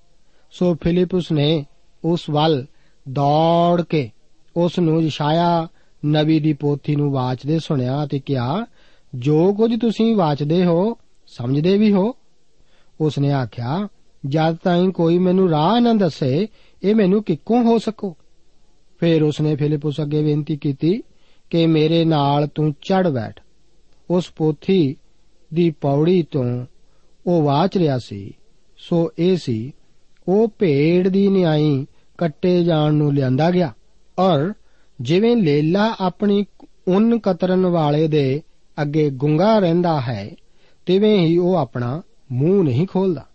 ਸੋ 0.60 0.76
ਫਿਲਿਪਸ 0.76 1.32
ਨੇ 1.32 1.66
ਉਸ 2.06 2.30
ਵੱਲ 2.30 2.66
ਦੌੜ 3.10 3.82
ਕੇ 3.82 4.10
ਉਸ 4.58 4.80
ਨੂੰ 4.80 5.02
ਇਸ਼ਾਇਆ 5.02 5.68
ਨਬੀ 6.06 6.40
ਦੀ 6.40 6.54
ਪੋਥੀ 6.54 6.96
ਨੂੰ 6.96 7.12
ਵਾਚਦੇ 7.12 7.60
ਸੁਣਿਆ 7.60 8.04
ਅਤੇ 8.04 8.20
ਕਿਹਾ, 8.20 8.66
ਜੋ 9.16 9.54
ਕੁਝ 9.54 9.80
ਤੁਸੀਂ 9.80 10.16
ਵਾਚਦੇ 10.16 10.66
ਹੋ, 10.66 10.98
ਸਮਝਦੇ 11.28 11.78
ਵੀ 11.78 11.94
ਹੋ। 11.94 12.16
ਉਸ 13.02 13.20
ਨੇ 13.20 13.32
ਆਖਿਆ, 13.32 13.88
ਜਦ 14.26 14.56
ਤਾਈਂ 14.56 14.90
ਕੋਈ 14.90 15.18
ਮੈਨੂੰ 15.18 15.50
ਰਾਹ 15.50 15.82
ਨਾ 15.82 15.94
ਦੱਸੇ, 15.94 16.48
ਇਹ 16.84 16.96
ਮੈਨੂੰ 16.96 17.24
ਕਿੱਕੋਂ 17.24 17.64
ਹੋ 17.64 17.78
ਸਕੋ? 17.78 18.18
ਫਿਰ 19.00 19.24
ਉਸ 19.24 19.42
ਨੇ 19.42 19.56
ਫਿਲਿਪਸ 19.56 19.94
ਅੱਗੇ 20.02 20.24
ਬੇਨਤੀ 20.24 20.58
ਕੀਤੀ 20.58 21.04
ਕਿ 21.50 21.68
ਮੇਰੇ 21.68 22.06
ਨਾਲ 22.06 22.48
ਤੂੰ 22.48 22.72
ਚੜ 22.72 23.10
ਬੈਠ। 23.10 23.42
ਉਸ 24.10 24.30
ਪੋਥੀ 24.36 24.96
ਦੀ 25.54 25.72
ਪੌੜੀ 25.72 26.24
ਤੋਂ 26.24 26.66
ਉਹ 27.28 27.44
ਵਾਚ 27.44 27.78
ਰਿਹਾ 27.78 28.00
ਸੀ। 28.00 28.38
ਸੋ 28.78 29.12
ਇਹ 29.20 29.38
ਸੀ 29.38 29.72
ਉਹ 30.28 30.48
ਭੇਡ 30.60 31.08
ਦੀ 31.08 31.28
ਨਿਆਈ 31.28 31.88
ਕੱਟੇ 32.18 32.64
ਜਾਣ 32.64 32.94
ਨੂੰ 32.94 33.14
ਲਿਆਂਦਾ 33.14 33.52
ਗਿਆ। 33.52 33.74
ਔਰ 34.20 34.54
ਜਿਵੇਂ 35.02 35.38
ਲੇਲਾ 35.38 35.96
ਆਪਣੀ 36.00 36.46
ਉਨ 36.88 37.20
ਕਤਰਨ 37.20 37.66
ਵਾਲੇ 37.66 38.08
ਦੇ 38.08 38.42
ਅੱਗੇ 38.82 39.10
ਗੁੰਗਾ 39.10 39.60
ਰਹਿੰਦਾ 39.60 40.02
ਹੈ, 40.02 40.32
ਤਿਵੇਂ 40.86 41.26
ਹੀ 41.26 41.38
ਉਹ 41.38 41.56
ਆਪਣਾ 41.56 42.02
ਮੂੰਹ 42.32 42.64
ਨਹੀਂ 42.64 42.88
ਖੋਲਦਾ। 42.88 43.26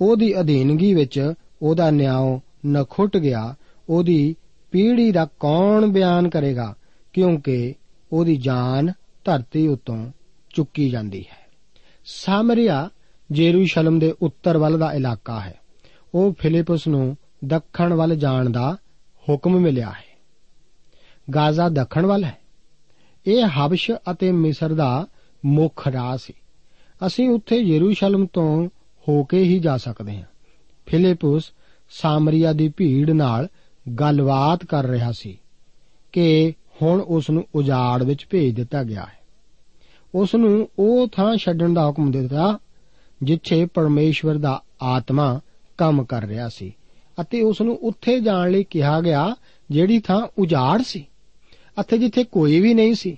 ਉਹਦੀ 0.00 0.40
ਅਧੀਨਗੀ 0.40 0.94
ਵਿੱਚ 0.94 1.32
ਉਹਦਾ 1.62 1.90
ਨਿਆਂ 1.90 2.38
ਨਖੁੱਟ 2.66 3.16
ਗਿਆ। 3.16 3.54
ਉਹਦੀ 3.88 4.36
ਪੀੜੀ 4.70 5.10
ਦਾ 5.10 5.24
ਕੌਣ 5.24 5.86
ਬਿਆਨ 5.86 6.28
ਕਰੇਗਾ? 6.28 6.74
ਕਿਉਂਕਿ 7.12 7.74
ਉਹਦੀ 8.12 8.36
ਜਾਨ 8.36 8.92
ਧਰਤੀ 9.24 9.68
ਉਤੋਂ 9.68 10.10
ਚੁੱਕੀ 10.54 10.90
ਜਾਂਦੀ 10.90 11.20
ਹੈ। 11.20 11.46
ਸਾਮਰੀਆ 12.04 12.90
ਜੇਰੂਸ਼ਲਮ 13.30 13.98
ਦੇ 13.98 14.14
ਉੱਤਰ 14.22 14.58
ਵੱਲ 14.58 14.78
ਦਾ 14.78 14.92
ਇਲਾਕਾ 14.92 15.40
ਹੈ। 15.40 15.54
ਉਹ 16.14 16.34
ਫਿਲਿਪਸ 16.38 16.88
ਨੂੰ 16.88 17.16
ਦੱਖਣ 17.44 17.92
ਵੱਲ 17.92 18.16
ਜਾਣ 18.16 18.50
ਦਾ 18.50 18.76
ਹੁਕਮ 19.28 19.60
ਮਿਲਿਆ 19.60 19.90
ਹੈ। 19.90 20.18
ਗਾਜ਼ਾ 21.34 21.68
ਦੱਖਣ 21.68 22.06
ਵੱਲ 22.06 22.24
ਹੈ। 22.24 22.38
ਇਹ 23.26 23.44
ਹਬਸ਼ 23.44 23.90
ਅਤੇ 24.10 24.32
ਮਿਸਰ 24.32 24.74
ਦਾ 24.74 25.06
ਮੁੱਖ 25.44 25.88
ਰਾਹ 25.88 26.16
ਸੀ। 26.16 26.32
ਅਸੀਂ 27.06 27.30
ਉੱਥੇ 27.30 27.56
ਯਰੂਸ਼ਲਮ 27.56 28.26
ਤੋਂ 28.26 28.68
ਹੋ 29.08 29.24
ਕੇ 29.24 29.42
ਹੀ 29.42 29.58
ਜਾ 29.58 29.76
ਸਕਦੇ 29.76 30.16
ਹਾਂ। 30.16 30.26
ਫਿਲਿਪਸ 30.86 31.52
ਸਾਮਰੀਆ 31.90 32.52
ਦੀ 32.52 32.68
ਭੀੜ 32.68 33.10
ਨਾਲ 33.10 33.48
ਗੱਲਬਾਤ 34.00 34.64
ਕਰ 34.64 34.86
ਰਿਹਾ 34.86 35.12
ਸੀ 35.12 35.38
ਕਿ 36.12 36.54
ਹੁਣ 36.82 37.00
ਉਸ 37.00 37.30
ਨੂੰ 37.30 37.44
ਉਜਾੜ 37.54 38.02
ਵਿੱਚ 38.02 38.26
ਭੇਜ 38.30 38.54
ਦਿੱਤਾ 38.54 38.82
ਗਿਆ 38.82 39.02
ਹੈ। 39.02 39.18
ਉਸ 40.14 40.34
ਨੂੰ 40.34 40.68
ਉਹ 40.78 41.08
ਥਾਂ 41.08 41.36
ਛੱਡਣ 41.36 41.74
ਦਾ 41.74 41.86
ਹੁਕਮ 41.86 42.10
ਦਿੱਤਾ 42.10 42.58
ਜਿੱਥੇ 43.22 43.66
ਪਰਮੇਸ਼ਵਰ 43.66 44.34
ਦਾ 44.34 44.62
ਆਤਮਾ 44.82 45.40
ਕੰਮ 45.78 46.04
ਕਰ 46.04 46.24
ਰਿਹਾ 46.24 46.48
ਸੀ 46.48 46.76
ਅਤੇ 47.20 47.40
ਉਸ 47.40 47.60
ਨੂੰ 47.60 47.76
ਉੱਥੇ 47.76 48.20
ਜਾਣ 48.20 48.50
ਲਈ 48.50 48.64
ਕਿਹਾ 48.64 49.00
ਗਿਆ, 49.00 49.36
ਜਿਹੜੀ 49.70 49.98
ਥਾਂ 49.98 50.28
ਉਜਾੜ 50.38 50.82
ਸੀ। 50.82 51.06
ਅਤੇ 51.80 51.98
ਜਿੱਥੇ 51.98 52.24
ਕੋਈ 52.24 52.60
ਵੀ 52.60 52.74
ਨਹੀਂ 52.74 52.94
ਸੀ। 52.94 53.16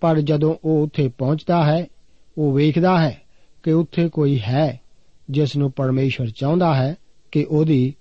ਪਰ 0.00 0.20
ਜਦੋਂ 0.20 0.56
ਉਹ 0.64 0.82
ਉੱਥੇ 0.82 1.08
ਪਹੁੰਚਦਾ 1.08 1.64
ਹੈ, 1.64 1.86
ਉਹ 2.38 2.52
ਵੇਖਦਾ 2.52 3.00
ਹੈ 3.00 3.22
ਕਿ 3.62 3.72
ਉੱਥੇ 3.72 4.08
ਕੋਈ 4.08 4.40
ਹੈ 4.40 4.80
ਜਿਸ 5.30 5.56
ਨੂੰ 5.56 5.72
ਪਰਮੇਸ਼ਵਰ 5.72 6.30
ਚਾਹੁੰਦਾ 6.30 6.74
ਹੈ 6.74 6.96
ਕਿ 7.32 7.46
ਉਹਦੀ 7.50 7.94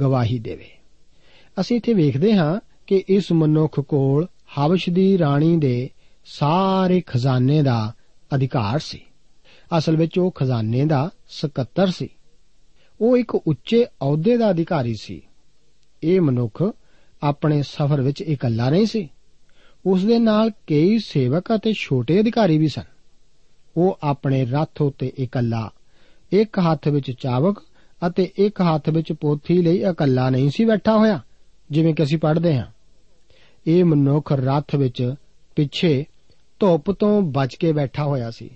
ਗਵਾਹੀ 0.00 0.38
ਦੇਵੇ। 0.38 0.70
ਅਸੀਂ 1.60 1.76
ਇੱਥੇ 1.76 1.92
ਵੇਖਦੇ 1.92 2.34
ਹਾਂ 2.34 2.60
ਕਿ 2.86 3.04
ਇਸ 3.08 3.32
ਮਨੁੱਖ 3.32 3.80
ਕੋਲ 3.80 4.26
ਹਬਸ਼ 4.26 4.90
ਦੀ 4.90 5.18
ਰਾਣੀ 5.18 5.56
ਦੇ 5.56 5.90
ਸਾਰੇ 6.24 7.02
ਖਜ਼ਾਨੇ 7.06 7.62
ਦਾ 7.62 7.92
ਅਧਿਕਾਰ 8.34 8.78
ਸੀ। 8.78 9.00
ਅਸਲ 9.78 9.96
ਵਿੱਚ 9.96 10.18
ਉਹ 10.18 10.30
ਖਜ਼ਾਨੇ 10.30 10.84
ਦਾ 10.84 11.10
ਸਕੱਤਰ 11.28 11.90
ਸੀ। 11.90 12.08
ਉਹ 13.04 13.16
ਇੱਕ 13.16 13.34
ਉੱਚੇ 13.34 13.84
ਅਹੁਦੇ 13.84 14.36
ਦਾ 14.36 14.50
ਅਧਿਕਾਰੀ 14.50 14.94
ਸੀ। 14.94 15.22
ਇਹ 16.02 16.20
ਮਨੁੱਖ 16.20 16.62
ਆਪਣੇ 17.22 17.62
ਸਫ਼ਰ 17.62 18.00
ਵਿੱਚ 18.00 18.22
ਇਕੱਲਾ 18.22 18.70
ਨਹੀਂ 18.70 18.86
ਸੀ। 18.86 19.08
ਉਸ 19.86 20.04
ਦੇ 20.04 20.18
ਨਾਲ 20.18 20.50
ਕਈ 20.50 20.98
ਸੇਵਕ 20.98 21.54
ਅਤੇ 21.54 21.72
ਛੋਟੇ 21.72 22.20
ਅਧਿਕਾਰੀ 22.20 22.58
ਵੀ 22.58 22.68
ਸਨ। 22.68 22.82
ਉਹ 23.76 23.98
ਆਪਣੇ 24.02 24.44
ਰੱਥ 24.44 24.82
ਉੱਤੇ 24.82 25.12
ਇਕੱਲਾ, 25.18 25.70
ਇੱਕ 26.32 26.58
ਹੱਥ 26.58 26.88
ਵਿੱਚ 26.88 27.10
ਚਾਵਕ 27.10 27.62
ਅਤੇ 28.06 28.30
ਇੱਕ 28.36 28.60
ਹੱਥ 28.60 28.88
ਵਿੱਚ 28.88 29.12
ਪੋਥੀ 29.12 29.62
ਲਈ 29.62 29.76
ਇਕੱਲਾ 29.76 30.30
ਨਹੀਂ 30.30 30.50
ਸੀ 30.50 30.64
ਬੈਠਾ 30.64 30.98
ਹੋਇਆ, 30.98 31.20
ਜਿਵੇਂ 31.70 31.94
ਕਿ 31.94 32.02
ਅਸੀਂ 32.02 32.18
ਪੜ੍ਹਦੇ 32.18 32.56
ਹਾਂ। 32.56 32.66
ਇਹ 33.66 33.84
ਮਨੁੱਖ 33.84 34.32
ਰੱਥ 34.32 34.76
ਵਿੱਚ 34.76 35.14
ਪਿੱਛੇ 35.56 36.04
ਧੁੱਪ 36.60 36.90
ਤੋਂ 36.90 37.22
ਬਚ 37.22 37.54
ਕੇ 37.54 37.72
ਬੈਠਾ 37.72 38.04
ਹੋਇਆ 38.04 38.30
ਸੀ। 38.30 38.50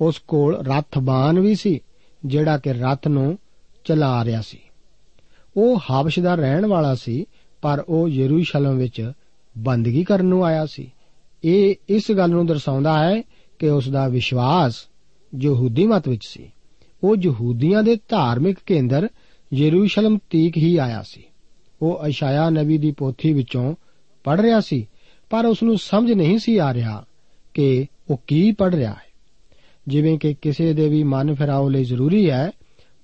ਉਸ 0.00 0.18
ਕੋਲ 0.18 0.66
ਰੱਥ 0.66 0.98
ਬਾਣ 0.98 1.40
ਵੀ 1.40 1.54
ਸੀ, 1.54 1.80
ਜਿਹੜਾ 2.26 2.58
ਕਿ 2.58 2.72
ਰੱਥ 2.72 3.08
ਨੂੰ 3.08 3.38
ਚਲਾ 3.86 4.24
ਰਿਹਾ 4.24 4.40
ਸੀ। 4.40 4.58
ਉਹ 5.56 5.80
ਹਾਬਸ਼ 5.90 6.18
ਦਾ 6.18 6.34
ਰਹਿਣ 6.34 6.66
ਵਾਲਾ 6.66 6.94
ਸੀ, 6.94 7.26
ਪਰ 7.62 7.84
ਉਹ 7.88 8.08
ਯਰੂਸ਼ਲਮ 8.08 8.76
ਵਿੱਚ 8.76 9.12
ਬੰਦਗੀ 9.58 10.04
ਕਰਨ 10.04 10.26
ਨੂੰ 10.26 10.44
ਆਇਆ 10.44 10.66
ਸੀ। 10.66 10.92
ਇਹ 11.44 11.74
ਇਸ 11.88 12.12
ਗੱਲ 12.12 12.30
ਨੂੰ 12.30 12.46
ਦਰਸਾਉਂਦਾ 12.46 13.04
ਹੈ 13.04 13.22
ਕਿ 13.58 13.68
ਉਸ 13.68 13.88
ਦਾ 13.88 14.08
ਵਿਸ਼ਵਾਸ 14.08 14.74
ਯਹੂਦੀ 15.40 15.86
ਮਤ 15.86 16.08
ਵਿੱਚ 16.08 16.26
ਸੀ। 16.26 16.50
ਉਹ 17.04 17.16
ਯਹੂਦੀਆਂ 17.22 17.82
ਦੇ 17.82 17.96
ਧਾਰਮਿਕ 17.96 18.58
ਕੇਂਦਰ 18.66 19.08
ਯਰੂਸ਼ਲਮ 19.54 20.18
ਤੀਕ 20.30 20.56
ਹੀ 20.56 20.76
ਆਇਆ 20.76 21.02
ਸੀ। 21.02 21.24
ਉਹ 21.82 22.08
ਅਸ਼ਾਇਆ 22.08 22.50
ਨਬੀ 22.50 22.78
ਦੀ 22.78 22.90
ਪੋਥੀ 22.90 23.32
ਵਿੱਚੋਂ 23.32 23.74
ਪੜ 24.24 24.40
ਰਿਹਾ 24.40 24.60
ਸੀ, 24.60 24.88
ਪਰ 25.30 25.46
ਉਸ 25.46 25.62
ਨੂੰ 25.62 25.78
ਸਮਝ 25.78 26.12
ਨਹੀਂ 26.12 26.38
ਸੀ 26.38 26.58
ਆ 26.58 26.74
ਰਿਹਾ 26.74 27.04
ਕਿ 27.54 27.86
ਉਹ 28.10 28.20
ਕੀ 28.26 28.52
ਪੜ 28.52 28.74
ਰਿਹਾ 28.74 28.92
ਹੈ। 28.92 29.06
ਜਿਵੇਂ 29.88 30.18
ਕਿ 30.18 30.34
ਕਿਸੇ 30.34 30.72
ਦੇ 30.72 30.88
ਵੀ 30.88 31.02
ਮਨ 31.02 31.34
ਫਿਰਾਉ 31.34 31.68
ਲਈ 31.68 31.84
ਜ਼ਰੂਰੀ 31.84 32.30
ਹੈ 32.30 32.50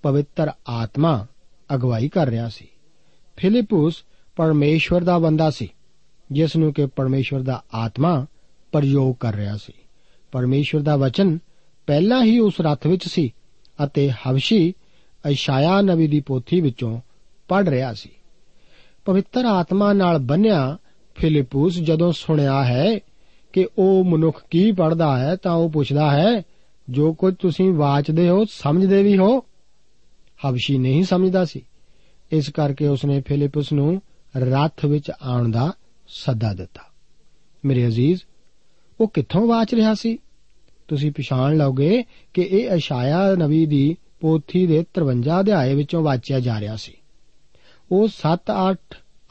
ਪਵਿੱਤਰ 0.02 0.50
ਆਤਮਾ 0.68 1.26
ਅਗਵਾਈ 1.75 2.09
ਕਰ 2.09 2.28
ਰਿਹਾ 2.28 2.49
ਸੀ। 2.49 2.68
ਫਿਲਿਪਸ 3.37 3.94
ਪਰਮੇਸ਼ਵਰ 4.37 5.04
ਦਾ 5.04 5.18
ਬੰਦਾ 5.18 5.50
ਸੀ, 5.50 5.68
ਜਿਸ 6.32 6.56
ਨੂੰ 6.56 6.73
ਕਿ 6.73 6.87
ਪਰਮੇਸ਼ਵਰ 6.87 7.40
ਦਾ 7.40 7.62
ਆਤਮਾ 7.75 8.26
ਪ੍ਰਯੋਗ 8.73 9.14
ਕਰ 9.21 9.35
ਰਿਹਾ 9.35 9.56
ਸੀ। 9.56 9.73
ਪਰਮੇਸ਼ਵਰ 10.32 10.82
ਦਾ 10.82 10.97
ਵਚਨ 10.97 11.38
ਪਹਿਲਾਂ 11.87 12.25
ਹੀ 12.25 12.38
ਉਸ 12.38 12.54
ਰੱਥ 12.61 12.87
ਵਿੱਚ 12.87 13.09
ਸੀ 13.09 13.35
ਅਤੇ 13.85 14.11
ਹਵਸ਼ੀ 14.11 14.75
ਇਸ਼ਾਇਆ 15.30 15.80
ਨਬੀ 15.80 16.06
ਦੀ 16.06 16.21
ਪੋਥੀ 16.21 16.61
ਵਿੱਚੋਂ 16.61 17.00
ਪੜ 17.49 17.68
ਰਿਹਾ 17.68 17.94
ਸੀ। 17.94 18.11
ਪਵਿੱਤਰ 19.04 19.44
ਆਤਮਾ 19.44 19.92
ਨਾਲ 19.92 20.18
ਬੰਨਿਆ 20.18 20.78
ਫਿਲਿਪਸ 21.14 21.73
ਜਦੋਂ 21.73 22.12
ਸੁਣਿਆ 22.12 22.64
ਹੈ 22.64 22.99
ਕਿ 23.52 23.66
ਉਹ 23.78 24.04
ਮਨੁੱਖ 24.04 24.42
ਕੀ 24.50 24.73
ਪੜਦਾ 24.73 25.18
ਹੈ 25.18 25.37
ਤਾਂ 25.37 25.52
ਉਹ 25.52 25.71
ਪੁੱਛਦਾ 25.71 26.11
ਹੈ, 26.11 26.42
ਜੋ 26.90 27.12
ਕੁਝ 27.12 27.35
ਤੁਸੀਂ 27.35 27.73
ਵਾਚਦੇ 27.73 28.28
ਹੋ, 28.28 28.44
ਸਮਝਦੇ 28.44 29.02
ਵੀ 29.02 29.18
ਹੋ 29.18 29.44
ਹਬਸ਼ੀ 30.49 30.79
ਨਹੀਂ 30.79 31.05
ਸਮਝਦਾ 31.05 31.45
ਸੀ। 31.45 31.65
ਇਸ 32.33 32.49
ਕਰਕੇ 32.49 32.87
ਉਸਨੇ 32.87 33.23
ਫਿਲਿਪਸ 33.27 33.73
ਨੂੰ 33.73 34.03
ਰੱਥ 34.37 34.85
ਵਿੱਚ 34.85 35.13
ਆਉਣ 35.23 35.51
ਦਾ 35.51 35.73
ਸੱਦਾ 36.09 36.55
ਦਿੱਤਾ। 36.55 36.81
ਮੇਰੇ 37.65 37.87
ਅਜ਼ੀਜ਼, 37.87 38.21
ਉਹ 39.01 39.09
ਕਿੱਥੋਂ 39.09 39.47
ਵਾਚ 39.47 39.75
ਰਿਹਾ 39.75 39.95
ਸੀ? 39.95 40.19
ਤੁਸੀਂ 40.89 41.13
ਪਛਾਣ 41.13 41.57
ਲਓਗੇ 41.57 42.05
ਕਿ 42.35 42.43
ਇਹ 42.43 42.77
ਅਸ਼ਾਇਆ 42.77 43.35
ਨਬੀ 43.35 43.67
ਦੀ 43.67 43.97
ਪੋਥੀ 44.21 44.67
ਦੇ 44.67 44.85
53 44.95 45.41
ਅਧਿਆਏ 45.41 45.75
ਵਿੱਚੋਂ 45.75 46.03
ਵਾਚਿਆ 46.03 46.41
ਜਾ 46.41 46.61
ਰਿਹਾ 46.61 46.77
ਸੀ। 46.77 46.93
ਉਹ 47.93 48.09
7-8 48.09 48.77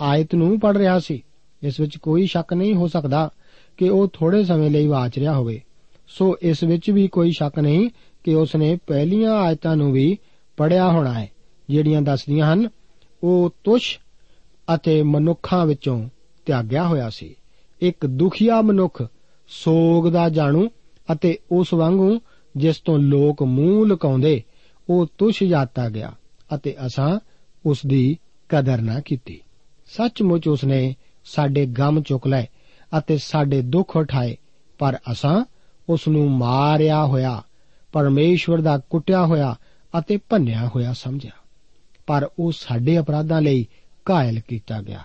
ਆਇਤ 0.02 0.36
ਨੂੰ 0.36 0.60
ਪੜ 0.60 0.78
ਰਿਹਾ 0.78 1.00
ਸੀ। 1.00 1.24
ਇਸ 1.64 1.80
ਵਿੱਚ 1.80 1.98
ਕੋਈ 1.98 2.26
ਸ਼ੱਕ 2.26 2.54
ਨਹੀਂ 2.54 2.76
ਹੋ 2.76 2.88
ਸਕਦਾ 2.88 3.30
ਕਿ 3.78 3.90
ਉਹ 3.90 4.08
ਥੋੜੇ 4.14 4.44
ਸਮੇਂ 4.44 4.72
ਲਈ 4.72 4.88
ਵਾਚ 4.88 5.20
ਰਿਹਾ 5.20 5.36
ਹੋਵੇ। 5.36 5.62
ਸੋ 6.08 6.36
ਇਸ 6.42 6.64
ਵਿੱਚ 6.64 6.92
ਵੀ 6.92 7.08
ਕੋਈ 7.08 7.32
ਸ਼ੱਕ 7.32 7.60
ਨਹੀਂ 7.60 7.90
ਕਿ 8.24 8.36
ਉਸ 8.36 8.56
ਨੇ 8.56 8.78
ਪਹਿਲੀਆਂ 8.88 9.32
ਆਇਤਾਂ 9.32 9.76
ਨੂੰ 9.76 9.92
ਵੀ 9.92 10.18
ਪੜਿਆ 10.62 10.92
ਹੋਣਾ 10.92 11.14
ਹੈ, 11.14 11.32
ਜਿਹੜੀਆਂ 11.70 12.02
ਦੱਸਦੀਆਂ 12.02 12.54
ਹਨ, 12.54 12.70
ਉਹ 13.24 13.54
ਤੁਸ਼ 13.64 14.00
ਅਤੇ 14.76 15.04
ਮਨੁੱਖਾਂ 15.04 15.66
ਵਿੱਚੋਂ 15.66 16.10
ਤਿਆਗਿਆ 16.46 16.88
ਹੋਇਆ 16.88 17.10
ਸੀ। 17.10 17.36
ਇੱਕ 17.82 18.06
ਦੁਖੀਆ 18.06 18.62
ਮਨੁੱਖ 18.62 19.04
ਸੋਗ 19.48 20.08
ਦਾ 20.08 20.30
ਜਾਣੂ 20.30 20.70
ਅਤੇ 21.12 21.38
ਉਸ 21.52 21.74
ਵਾਂਗੂ 21.74 22.20
ਜਿਸ 22.58 22.78
ਤੋਂ 22.78 23.00
ਲੋਕ 23.00 23.44
ਮੂੰਹ 23.44 23.86
ਲੁਕਾਉਂਦੇ, 23.86 24.44
ਉਹ 24.90 25.08
ਤੁਸ਼ 25.18 25.44
ਜਾਤਾ 25.44 25.90
ਗਿਆ 25.90 26.12
ਅਤੇ 26.56 26.76
ਅਸਾਂ 26.86 27.20
ਉਸ 27.66 27.86
ਦੀ 27.86 28.18
ਕਦਰ 28.50 28.82
ਨਾ 28.82 29.00
ਕੀਤੀ। 29.00 29.42
ਸੱਚਮੁੱਚ 29.86 30.48
ਉਸ 30.48 30.64
ਨੇ 30.64 30.96
ਸਾਡੇ 31.26 31.66
ਗਮ 31.66 32.02
ਚੁੱਕ 32.02 32.28
ਲਏ 32.28 32.46
ਅਤੇ 32.98 33.18
ਸਾਡੇ 33.18 33.62
ਦੁੱਖ 33.62 33.98
ਉਠਾਏ, 33.98 34.38
ਪਰ 34.78 34.98
ਅਸਾਂ 35.12 35.46
ਉਸ 35.90 36.08
ਨੂੰ 36.08 36.32
ਮਾਰਿਆ 36.32 37.06
ਹੋਇਆ, 37.06 37.44
ਪਰਮੇਸ਼ਵਰ 37.92 38.62
ਦਾ 38.62 38.78
ਕੁੱਟਿਆ 38.78 39.26
ਹੋਇਆ 39.26 39.56
ਅਤੇ 40.00 40.18
ਭੰਨਿਆ 40.18 40.68
ਹੋਇਆ 40.68 40.94
ਸਮਝਿਆ। 40.94 41.32
ਪਰ 42.08 42.30
ਉਹ 42.40 42.52
ਸਾਡੇ 42.52 43.00
ਅਪਰਾਧਾਂ 43.00 43.42
ਲਈ 43.42 43.68
ਘਾਇਲ 44.12 44.40
ਕੀਤਾ 44.40 44.82
ਗਿਆ। 44.82 45.04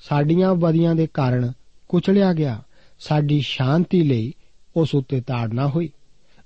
ਸਾਡੀਆਂ 0.00 0.54
ਬਦੀਆਂ 0.54 0.94
ਦੇ 0.94 1.06
ਕਾਰਨ 1.06 1.52
ਕੁਚਲਿਆ 1.88 2.32
ਗਿਆ। 2.32 2.62
ਸਾਡੀ 2.98 3.40
ਸ਼ਾਂਤੀ 3.40 4.02
ਲਈ 4.02 4.34
ਉਸ 4.76 4.94
ਉੱਤੇ 4.94 5.20
ਤਾੜਨਾ 5.20 5.68
ਹੋਈ 5.68 5.90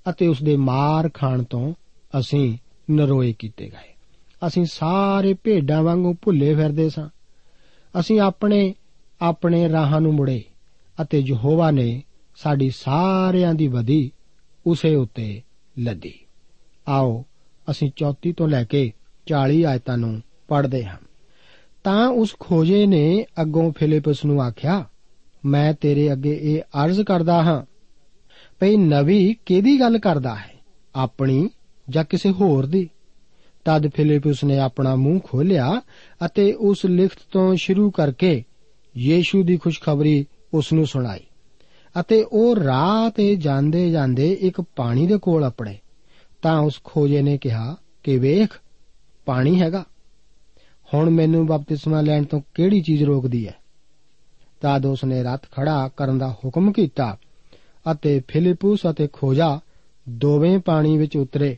ਅਤੇ 0.09 0.27
ਉਸ 0.27 0.43
ਦੇ 0.43 0.57
ਮਾਰ 0.57 1.09
ਖਾਣ 1.13 1.43
ਤੋਂ 1.43 1.73
ਅਸੀਂ 2.19 2.57
ਨਰੋਏ 2.91 3.33
ਕੀਤੇ 3.39 3.65
ਗਏ। 3.65 3.93
ਅਸੀਂ 4.47 4.65
ਸਾਰੇ 4.65 5.33
ਭੇਡਾਂ 5.33 5.83
ਵਾਂਗੂ 5.83 6.15
ਭੁੱਲੇ 6.21 6.55
ਫਿਰਦੇ 6.55 6.89
ਸਾਂ। 6.89 7.09
ਅਸੀਂ 7.99 8.19
ਆਪਣੇ 8.19 8.75
ਆਪਣੇ 9.21 9.69
ਰਾਹਾਂ 9.69 10.01
ਨੂੰ 10.01 10.13
ਮੁੜੇ 10.13 10.43
ਅਤੇ 11.01 11.19
ਯਹੋਵਾ 11.19 11.71
ਨੇ 11.71 12.03
ਸਾਡੀ 12.35 12.69
ਸਾਰਿਆਂ 12.69 13.53
ਦੀ 13.53 13.67
ਵਧੀ 13.67 14.11
ਉਸੇ 14.67 14.95
ਉੱਤੇ 14.95 15.41
ਲੱਦੀ। 15.79 16.19
ਆਓ 16.87 17.25
ਅਸੀਂ 17.71 17.91
34 18.01 18.31
ਤੋਂ 18.37 18.47
ਲੈ 18.47 18.63
ਕੇ 18.63 18.93
40 19.27 19.63
ਆਇਤਾਂ 19.63 19.97
ਨੂੰ 19.97 20.21
ਪੜ੍ਹਦੇ 20.47 20.85
ਹਾਂ। 20.85 20.97
ਤਾਂ 21.83 22.07
ਉਸ 22.07 22.35
ਖੋਜੇ 22.39 22.85
ਨੇ 22.85 23.25
ਅੱਗੋਂ 23.41 23.71
ਫਿਲਿਪਸ 23.77 24.25
ਨੂੰ 24.25 24.41
ਆਖਿਆ, 24.41 24.85
ਮੈਂ 25.45 25.73
ਤੇਰੇ 25.73 26.13
ਅੱਗੇ 26.13 26.39
ਇਹ 26.41 26.61
ਅਰਜ਼ 26.85 27.01
ਕਰਦਾ 27.01 27.43
ਹਾਂ 27.43 27.65
ਭਈ 28.59 28.77
ਨਵੀ 28.77 29.35
ਕਿਹਦੀ 29.45 29.79
ਗੱਲ 29.79 29.97
ਕਰਦਾ 29.97 30.35
ਹੈ? 30.35 30.51
ਆਪਣੀ 30.95 31.49
ਜਾਂ 31.89 32.03
ਕਿਸੇ 32.03 32.31
ਹੋਰ 32.31 32.65
ਦੀ? 32.65 32.89
ਤਦ 33.65 33.87
ਫਿਲਿਪਸ 33.87 34.43
ਨੇ 34.43 34.59
ਆਪਣਾ 34.59 34.95
ਮੂੰਹ 34.95 35.19
ਖੋਲ੍ਹਿਆ 35.23 35.81
ਅਤੇ 36.25 36.53
ਉਸ 36.53 36.85
ਲਿਖਤ 36.85 37.17
ਤੋਂ 37.31 37.55
ਸ਼ੁਰੂ 37.55 37.91
ਕਰਕੇ 37.91 38.43
ਯੀਸ਼ੂ 38.97 39.43
ਦੀ 39.43 39.57
ਖੁਸ਼ਖਬਰੀ 39.57 40.25
ਉਸ 40.53 40.73
ਨੂੰ 40.73 40.87
ਸੁਣਾਈ 40.87 41.19
ਅਤੇ 41.99 42.23
ਉਹ 42.23 42.55
ਰਾਹ 42.55 43.09
ਤੇ 43.09 43.35
ਜਾਂਦੇ 43.35 43.89
ਜਾਂਦੇ 43.89 44.33
ਇੱਕ 44.33 44.61
ਪਾਣੀ 44.61 45.07
ਦੇ 45.07 45.17
ਕੋਲ 45.17 45.47
ਅਪੜੇ। 45.47 45.77
ਤਾਂ 46.41 46.59
ਉਸ 46.59 46.81
ਖੋਜੇ 46.83 47.21
ਨੇ 47.21 47.37
ਕਿਹਾ 47.37 47.75
ਕਿ 48.03 48.17
ਵੇਖ, 48.17 48.61
ਪਾਣੀ 49.25 49.61
ਹੈਗਾ। 49.61 49.85
ਹੁਣ 50.93 51.09
ਮੈਨੂੰ 51.09 51.45
ਬਪਤਿਸਮਾ 51.45 52.01
ਲੈਣ 52.01 52.23
ਤੋਂ 52.23 52.41
ਕਿਹੜੀ 52.53 52.81
ਚੀਜ਼ 52.81 53.03
ਰੋਕਦੀ 53.03 53.47
ਹੈ? 53.47 53.55
ਤਦ 54.61 54.85
ਉਸ 54.85 55.03
ਨੇ 55.03 55.23
ਰੱਥ 55.23 55.45
ਖੜਾ 55.51 55.89
ਕਰਨ 55.97 56.17
ਦਾ 56.17 56.35
ਹੁਕਮ 56.45 56.71
ਕੀਤਾ 56.71 57.17
ਅਤੇ 57.91 58.21
ਫਿਲਿਪਸ 58.27 58.79
ਅਤੇ 58.89 59.09
ਖੋਜਾ 59.13 59.59
ਦੋਵੇਂ 60.09 60.59
ਪਾਣੀ 60.59 60.97
ਵਿੱਚ 60.97 61.17
ਉਤਰੇ 61.17 61.57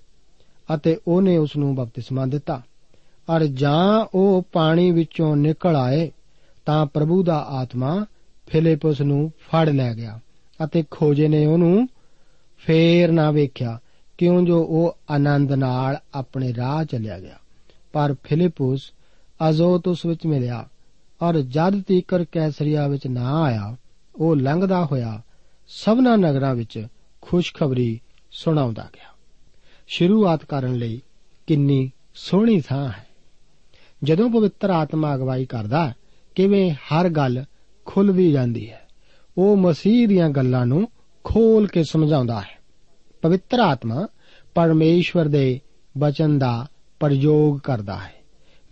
ਅਤੇ 0.76 0.98
ਉਹਨੇ 1.08 1.38
ਉਸ 1.38 1.58
ਨੂੰ 1.58 1.76
ਬਪਤਿਸਮਾ 1.76 2.26
ਦਿੱਤਾ। 2.26 2.62
ਔਰ 3.30 3.46
ਜਾਂ 3.46 4.06
ਉਹ 4.14 4.44
ਪਾਣੀ 4.52 4.92
ਵਿੱਚੋਂ 4.92 5.36
ਨਿਕਲ 5.36 5.76
ਆਏ, 5.76 6.12
ਤਾਂ 6.66 6.86
ਪ੍ਰਭੂ 6.86 7.24
ਦਾ 7.24 7.38
ਆਤਮਾ 7.38 8.06
ਫਿਲਿਪਸ 8.48 9.02
ਨੂੰ 9.02 9.32
ਫੜ 9.40 9.70
ਲੈ 9.70 9.94
ਗਿਆ 9.94 10.20
ਅਤੇ 10.64 10.84
ਖੋਜੇ 10.92 11.28
ਨੇ 11.28 11.46
ਉਹਨੂੰ 11.46 11.88
ਫੇਰ 12.58 13.12
ਨਾ 13.12 13.32
ਵੇਖਿਆ। 13.32 13.80
ਕਿਉਂ 14.22 14.42
ਜੋ 14.42 14.64
ਉਹ 14.64 14.98
ਆਨੰਦ 15.10 15.52
ਨਾਲ 15.52 15.98
ਆਪਣੇ 16.14 16.54
ਰਾਹ 16.54 16.86
ਚੱਲਿਆ 16.86 17.20
ਗਿਆ। 17.20 17.36
ਪਰ 17.94 18.16
ਫਿਲਿਪਸ 18.24 18.92
ਅਜ਼ੋਤ 19.50 19.88
ਉਸ 19.88 20.06
ਵਿੱਚ 20.06 20.26
ਮਿਲਿਆ 20.26 20.70
ਔਰ 21.22 21.42
ਜਦ 21.42 21.82
ਤੀਕਰ 21.82 22.26
ਕੈਸਰੀਆ 22.32 22.88
ਵਿੱਚ 22.88 23.08
ਨਾ 23.08 23.44
ਆਇਆ, 23.44 23.76
ਉਹ 24.16 24.36
ਲੰਘਦਾ 24.36 24.86
ਹੋਇਆ 24.86 25.22
ਸਭਨਾ 25.68 26.16
ਨਗਰਾਂ 26.16 26.56
ਵਿੱਚ 26.56 26.88
ਖੁਸ਼ਖਬਰੀ 27.22 28.00
ਸੁਣਾਉਂਦਾ 28.32 28.84
ਗਿਆ। 28.84 29.16
ਸ਼ੁਰੂਆਤ 29.88 30.46
ਕਰਨ 30.46 30.76
ਲਈ 30.76 31.02
ਕਿੰਨੀ 31.48 31.92
ਸੋਹਣੀ 32.16 32.62
ਥਾਂ 32.62 32.88
ਹੈ। 32.88 33.08
ਜਦੋਂ 34.04 34.30
ਪਵਿੱਤਰ 34.30 34.70
ਆਤਮਾ 34.70 35.16
ਅਗਵਾਈ 35.16 35.46
ਕਰਦਾ 35.46 35.94
ਕਿਵੇਂ 36.36 36.72
ਹਰ 36.72 37.10
ਗੱਲ 37.10 37.44
ਖੁੱਲ 37.86 38.12
ਵੀ 38.12 38.32
ਜਾਂਦੀ 38.32 38.70
ਹੈ। 38.70 38.88
ਉਹ 39.38 39.58
ਮਸੀਹ 39.58 40.08
ਦੀਆਂ 40.08 40.30
ਗੱਲਾਂ 40.30 40.66
ਨੂੰ 40.66 40.90
ਖੋਲ 41.24 41.68
ਕੇ 41.68 41.84
ਸਮਝਾਉਂਦਾ 41.84 42.42
ਹੈ। 42.42 42.61
ਪਵਿੱਤਰ 43.22 43.60
ਆਤਮਾ 43.60 44.08
ਪਰਮੇਸ਼ਵਰ 44.56 45.26
ਦੇ 45.26 45.60
ਬਚਨ 45.98 46.40
ਦਾ 46.40 46.68
ਪ੍ਰਯੋਗ 47.00 47.60
ਕਰਦਾ 47.60 47.98
ਹੈ। 47.98 48.14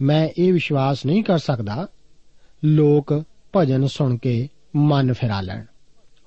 ਮੈਂ 0.02 0.30
ਇਹ 0.38 0.54
ਵਿਸ਼ਵਾਸ 0.54 1.06
ਨਹੀਂ 1.06 1.24
ਕਰ 1.24 1.38
ਸਕਦਾ, 1.38 1.88
ਲੋਕ 2.66 3.24
ਭਜਨ 3.56 3.88
ਸੁਣ 3.88 4.18
ਕੇ 4.18 4.50
ਮਨ 4.76 5.14
ਫਿਰਾ 5.14 5.42
ਲੈਣ। 5.42 5.64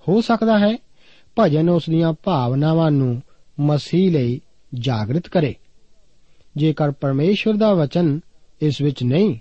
ਹੋ 0.08 0.20
ਸਕਦਾ 0.20 0.58
ਹੈ 0.58 0.76
ਭਜਨ 1.38 1.68
ਉਸ 1.68 1.82
ਦੀਆਂ 1.90 2.12
ਭਾਵਨਾਵਾਂ 2.24 2.90
ਨੂੰ 2.90 3.22
ਮਸੀਹ 3.60 4.12
ਲਈ 4.12 4.40
ਜਾਗਰਿਤ 4.74 5.28
ਕਰੇ। 5.28 5.54
ਜੇਕਰ 6.56 6.90
ਪਰਮੇਸ਼ਵਰ 6.90 7.54
ਦਾ 7.54 7.74
ਵਚਨ 7.74 8.20
ਇਸ 8.62 8.80
ਵਿੱਚ 8.80 9.02
ਨਹੀਂ, 9.02 9.38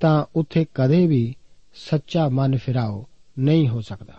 ਤਾਂ 0.00 0.24
ਉੱਥੇ 0.36 0.66
ਕਦੇ 0.74 1.06
ਵੀ 1.06 1.34
ਸੱਚਾ 1.74 2.28
ਮਨ 2.28 2.56
ਫਿਰਾਓ 2.56 3.06
ਨਹੀਂ 3.38 3.68
ਹੋ 3.68 3.80
ਸਕਦਾ। 3.80 4.12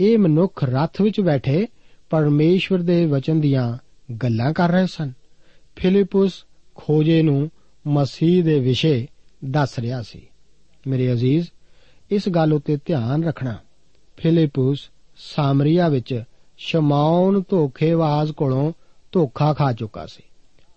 ਇਹ 0.00 0.18
ਮਨੁੱਖ 0.18 0.64
ਰੱਥ 0.64 1.02
ਵਿੱਚ 1.02 1.20
ਬੈਠੇ 1.20 1.66
ਪਰਮੇਸ਼ਵਰ 2.10 2.78
ਦੇ 2.78 3.06
ਵਚਨ 3.06 3.40
ਦੀਆਂ 3.40 3.78
ਗੱਲਾਂ 4.14 4.52
ਕਰ 4.52 4.70
ਰਹੇ 4.70 4.86
ਸਨ। 4.86 5.12
ਫਿਲਿਪਸ 5.76 6.32
ਖੋਜੇ 6.74 7.22
ਨੂੰ 7.22 7.50
ਮਸੀਹ 7.86 8.44
ਦੇ 8.44 8.60
ਵਿਸ਼ੇ 8.60 9.06
ਦੱਸ 9.44 9.78
ਰਿਹਾ 9.78 10.02
ਸੀ। 10.02 10.26
ਮੇਰੇ 10.86 11.12
ਅਜ਼ੀਜ਼, 11.12 11.46
ਇਸ 12.10 12.28
ਗੱਲ 12.28 12.52
ਉੱਤੇ 12.52 12.78
ਧਿਆਨ 12.84 13.24
ਰੱਖਣਾ। 13.24 13.56
ਫਿਲਿਪਸ 14.16 14.78
ਸਾਮਰੀਆ 15.16 15.88
ਵਿੱਚ 15.88 16.22
ਸ਼ਮਾਉਨ 16.58 17.42
ਧੋਖੇਵਾਜ਼ 17.48 18.32
ਕੋਲੋਂ 18.32 18.72
ਧੋਖਾ 19.12 19.52
ਖਾ 19.52 19.72
ਚੁੱਕਾ 19.72 20.06
ਸੀ। 20.06 20.22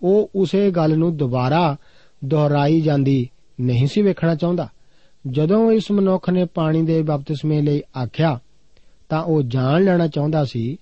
ਉਹ 0.02 0.30
ਉਸੇ 0.34 0.70
ਗੱਲ 0.70 0.98
ਨੂੰ 0.98 1.16
ਦੁਬਾਰਾ 1.16 1.76
ਦੁਹਰਾਈ 2.24 2.80
ਜਾਂਦੀ 2.80 3.30
ਨਹੀਂ 3.60 3.86
ਸੀ 3.86 4.02
ਵੇਖਣਾ 4.02 4.34
ਚਾਹੁੰਦਾ। 4.34 4.68
ਜਦੋਂ 5.30 5.72
ਇਸ 5.72 5.90
ਮਨੁੱਖ 5.90 6.30
ਨੇ 6.30 6.44
ਪਾਣੀ 6.44 6.82
ਦੇ 6.82 7.02
ਬਪਤਿਸਮੇ 7.02 7.62
ਲਈ 7.62 7.82
ਆਖਿਆ, 8.02 8.40
ਤਾਂ 9.08 9.22
ਉਹ 9.22 9.42
ਜਾਣ 9.42 9.84
ਲੈਣਾ 9.84 10.08
ਚਾਹੁੰਦਾ 10.08 10.44
ਸੀ 10.44 10.76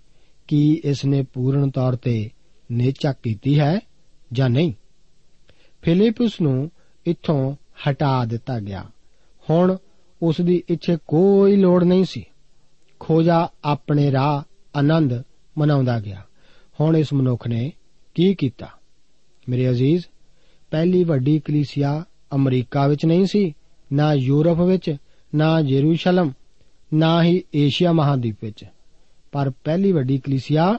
ਕਿ 0.49 0.81
ਇਸ 0.85 1.05
ਨੇ 1.05 1.23
ਪੂਰਨ 1.23 1.71
ਤੌਰ 1.71 1.97
ਤੇ 1.97 2.31
ਨੇਚਾ 2.73 3.13
ਕੀਤੀ 3.13 3.61
ਹੈ 3.61 3.81
ਜਾਂ 4.33 4.51
ਨਹੀਂ? 4.51 4.73
ਫਿਲਿਪਸ 5.83 6.41
ਨੂੰ 6.41 6.71
ਇੱਥੋਂ 7.07 7.57
ਹਟਾ 7.89 8.25
ਦਿੱਤਾ 8.25 8.61
ਗਿਆ। 8.61 8.85
ਹੁਣ 9.51 9.77
ਉਸ 10.23 10.41
ਦੀ 10.41 10.63
ਇੱਥੇ 10.69 10.99
ਕੋਈ 11.07 11.57
ਲੋੜ 11.57 11.85
ਨਹੀਂ 11.85 12.05
ਸੀ। 12.05 12.25
ਖੋਜਾ 13.01 13.49
ਆਪਣੇ 13.65 14.13
ਰਾਹ 14.13 14.43
ਆਨੰਦ 14.79 15.23
ਮਨਾਉਂਦਾ 15.59 16.01
ਗਿਆ। 16.01 16.23
ਹੁਣ 16.81 16.97
ਇਸ 16.97 17.13
ਮਨੁੱਖ 17.13 17.49
ਨੇ 17.49 17.73
ਕੀ 18.15 18.35
ਕੀਤਾ? 18.35 18.69
ਮੇਰੇ 19.49 19.71
ਅਜ਼ੀਜ਼, 19.71 20.05
ਪਹਿਲੀ 20.71 21.05
ਵੱਡੀ 21.05 21.41
ਕਲੀਸਿਆ 21.41 22.05
ਅਮਰੀਕਾ 22.35 22.87
ਵਿੱਚ 22.87 23.07
ਨਹੀਂ 23.07 23.27
ਸੀ, 23.27 23.55
ਨਾ 23.93 24.13
ਯੂਰਪ 24.13 24.61
ਵਿੱਚ, 24.61 24.97
ਨਾ 25.35 25.63
ਜੇਰੂਸ਼ਲਮ, 25.63 26.33
ਨਾ 26.95 27.23
ਹੀ 27.23 27.43
ਏਸ਼ੀਆ 27.55 27.93
ਮਹਾਦੀਪ 27.93 28.37
ਵਿੱਚ। 28.45 28.65
ਪਰ 29.33 29.51
ਪਹਿਲੀ 29.65 29.93
ਵੱਡੀ 29.93 30.19
ਕਲੀਸਿਆ 30.19 30.79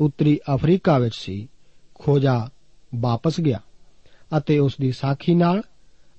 ਉੱਤਰੀ 0.00 0.40
ਅਫਰੀਕਾ 0.54 0.98
ਵਿੱਚ 0.98 1.14
ਸੀ। 1.14 1.48
ਖੋਜਾ 1.94 2.48
ਵਾਪਸ 2.94 3.40
ਗਿਆ 3.40 3.60
ਅਤੇ 4.38 4.58
ਉਸ 4.58 4.74
ਦੀ 4.80 4.92
ਸਾਖੀ 4.92 5.34
ਨਾਲ 5.34 5.62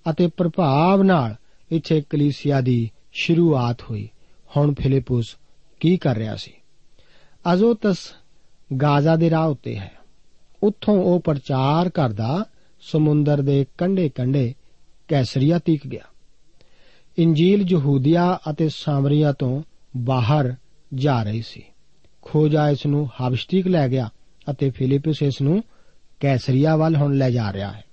ਅਤੇ 0.10 0.28
ਪ੍ਰਭਾਵ 0.28 1.04
ਨਾਲ 1.04 1.36
ਇੱਥੇ 1.72 2.04
ਕਲੀਸਿਆ 2.10 2.62
ਦੀ 2.62 2.92
ਸ਼ੁਰੂਆਤ 3.14 3.82
ਹੋਈ। 3.82 4.10
ਹੁਣ 4.58 4.74
ਫਿਲਿਪਸ 4.74 5.38
ਕੀ 5.80 5.98
ਕਰ 5.98 6.16
ਰਿਹਾ 6.16 6.36
ਸੀ? 6.36 6.54
ਅਜ਼ੋਤਸ 7.54 7.98
ਗਾਜ਼ਾ 8.82 9.16
ਦੇ 9.16 9.30
ਰਾਹ 9.30 9.50
ਉੱਤੇ 9.50 9.76
ਹੈ। 9.76 9.92
ਉੱਥੋਂ 10.64 11.04
ਉਹ 11.04 11.20
ਪ੍ਰਚਾਰ 11.20 11.90
ਕਰਦਾ 11.90 12.46
ਸਮੁੰਦਰ 12.82 13.42
ਦੇ 13.42 13.66
ਕੰਢੇ-ਕੰਢੇ 13.78 14.54
ਕੈਸਰੀਆ 15.08 15.60
ਤੀਕ 15.60 15.88
ਗਿਆ। 15.88 16.04
ਇੰਜੀਲ 17.18 17.66
ਯਹੂਦੀਆ 17.72 18.40
ਅਤੇ 18.52 18.70
ਸਾਮਰੀਆ 18.70 19.32
ਤੋਂ 19.32 19.64
ਬਾਹਰ 19.98 20.56
ਜਾ 20.94 21.24
ਰਹੀ 21.24 21.42
ਸੀ। 21.42 21.64
ਖੋਜਾ 22.22 22.70
ਇਸ 22.70 22.86
ਨੂੰ 22.86 23.10
ਹਬਸ਼ਤੀਕ 23.22 23.68
ਲੈ 23.68 23.90
ਗਿਆ 23.90 24.10
ਅਤੇ 24.52 24.70
ਫਿਲਿਪਸ 24.70 25.22
ਇਸ 25.22 25.42
ਨੂੰ 25.42 25.64
ਕੈਸਰੀਆ 26.20 26.76
ਵੱਲ 26.76 26.96
ਹੁਣ 26.96 27.14
ਲੈ 27.14 27.30
ਜਾ 27.30 27.54
ਰਿਹਾ 27.54 27.72
ਹੈ। 27.72 27.84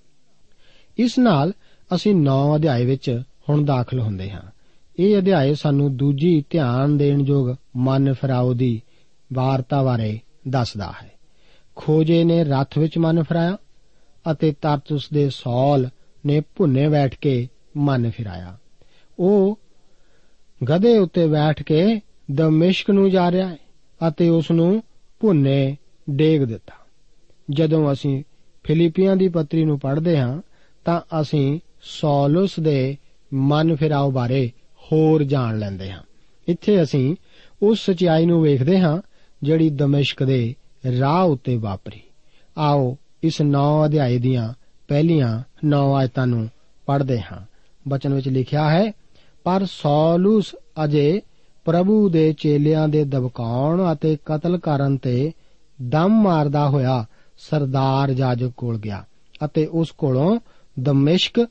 ਇਸ 0.99 1.19
ਨਾਲ 1.19 1.53
ਅਸੀਂ 1.95 2.15
9 2.15 2.57
ਅਧਿਆਏ 2.57 2.85
ਵਿੱਚ 2.85 3.23
ਹੁਣ 3.51 3.65
ਦਾਖਲ 3.65 4.01
ਹੁੰਦੇ 4.01 4.31
ਹਾਂ। 4.31 4.43
ਇਹ 4.99 5.19
ਅਧਿਆਏ 5.19 5.55
ਸਾਨੂੰ 5.55 5.97
ਦੂਜੀ 5.97 6.45
ਧਿਆਨ 6.51 6.99
ਦੇਣ 6.99 7.21
ਯੋਗ 7.21 7.55
ਮਨ 7.77 8.13
ਫਰਾਉ 8.13 8.55
ਦੀ 8.55 8.83
ਵਾਰਤਾ 9.33 9.83
ਬਾਰੇ 9.83 10.21
ਦੱਸਦਾ 10.49 10.93
ਹੈ। 11.03 11.11
ਖੋਜੇ 11.77 12.25
ਨੇ 12.25 12.45
ਰੱਥ 12.45 12.79
ਵਿੱਚ 12.79 12.99
ਮਨ 12.99 13.23
ਫਰਾਇਆ 13.23 13.57
ਅਤੇ 14.33 14.53
ਤਰਤੁਸ 14.53 15.11
ਦੇ 15.11 15.31
ਸੌਲ 15.31 15.89
ਨੇ 16.27 16.41
ਭੁੰਨੇ 16.41 16.89
ਬੈਠ 16.89 17.15
ਕੇ 17.15 17.49
ਮਨ 17.77 18.11
ਫਿਰਾਇਆ। 18.11 18.59
ਉਹ 19.19 19.59
ਗਧੇ 20.71 20.99
ਉੱਤੇ 20.99 21.27
ਬੈਠ 21.27 21.63
ਕੇ 21.63 22.01
ਦਮਿਸ਼ਕ 22.33 22.91
ਨੂੰ 22.91 23.11
ਜਾ 23.11 23.31
ਰਿਹਾ 23.31 23.49
ਹੈ 23.49 23.57
ਅਤੇ 24.09 24.29
ਉਸ 24.29 24.51
ਨੂੰ 24.51 24.83
ਭੁੰਨੇ 25.21 25.77
ਡੇਗ 26.11 26.43
ਦਿੱਤਾ। 26.43 26.87
ਜਦੋਂ 27.51 27.93
ਅਸੀਂ 27.93 28.23
ਫਿਲੀਪੀਆਂ 28.65 29.17
ਦੀ 29.17 29.29
ਪੱਤਰੀ 29.29 29.65
ਨੂੰ 29.65 29.79
ਪੜ੍ਹਦੇ 29.79 30.19
ਹਾਂ, 30.19 30.43
ਤਾਂ 30.85 31.01
ਅਸੀਂ 31.21 31.61
ਸੌਲਸ 31.83 32.61
ਦੇ 32.61 32.97
ਮਨ 33.35 33.77
ਫਿਰਾਉ 33.77 34.11
ਬਾਰੇ 34.11 34.53
ਹੋਰ 34.83 35.23
ਜਾਣ 35.23 35.59
ਲੈਂਦੇ 35.59 35.93
ਹਾਂ। 35.93 36.03
ਇੱਥੇ 36.49 36.83
ਅਸੀਂ 36.83 37.17
ਉਸ 37.63 37.91
ਸਚਾਈ 37.91 38.27
ਨੂੰ 38.27 38.43
ਵੇਖਦੇ 38.43 38.79
ਹਾਂ, 38.79 39.03
ਜਿਹੜੀ 39.43 39.71
ਦਮਿਸ਼ਕ 39.71 40.25
ਦੇ 40.25 40.55
ਰਾਹ 40.99 41.23
ਉੱਤੇ 41.25 41.57
ਵਾਪਰੀ। 41.57 42.01
ਆਓ 42.59 42.97
ਇਸ 43.23 43.43
9 43.43 43.85
ਅਧਿਆਏ 43.85 44.19
ਦੀਆਂ 44.19 44.55
ਪਹਿਲੀਆਂ 44.89 45.43
9 45.65 45.95
ਆਇਤਾਂ 45.95 46.27
ਨੂੰ 46.27 46.51
ਪੜ੍ਹਦੇ 46.87 47.21
ਹਾਂ। 47.21 47.41
ਬਚਨ 47.89 48.15
ਵਿੱਚ 48.15 48.29
ਲਿਖਿਆ 48.29 48.71
ਹੈ, 48.71 48.93
ਪਰ 49.45 49.65
ਸੌਲੂਸ 49.65 50.57
ਅਜੇ 50.85 51.23
ਪ੍ਰਭੂ 51.65 52.09
ਦੇ 52.09 52.33
ਚੇਲਿਆਂ 52.33 52.89
ਦੇ 52.89 53.05
ਦਬਕਾਉਣ 53.05 53.93
ਅਤੇ 53.93 54.17
ਕਤਲ 54.25 54.59
ਕਰਨ 54.59 54.97
ਤੇ 54.97 55.33
ਦਮ 55.83 56.09
ਮਾਰਦਾ 56.09 56.69
ਹੋਇਆ 56.69 57.07
ਸਰਦਾਰ 57.39 58.13
ਜਾਜਕ 58.13 58.51
ਕੋਲ 58.57 58.79
ਗਿਆ 58.79 59.05
ਅਤੇ 59.45 59.67
ਉਸ 59.67 59.91
ਕੋਲੋਂ 59.91 60.41
ਦਮਿਸ਼ਕ 60.81 61.47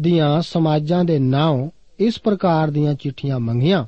ਦੀਆਂ 0.00 0.42
ਸਮਾਜਾਂ 0.42 1.04
ਦੇ 1.04 1.18
ਨਾਂ 1.18 1.70
ਇਸ 1.98 2.20
ਪ੍ਰਕਾਰ 2.24 2.70
ਦੀਆਂ 2.70 2.94
ਚਿੱਠੀਆਂ 2.94 3.40
ਮੰਗੀਆਂ, 3.40 3.86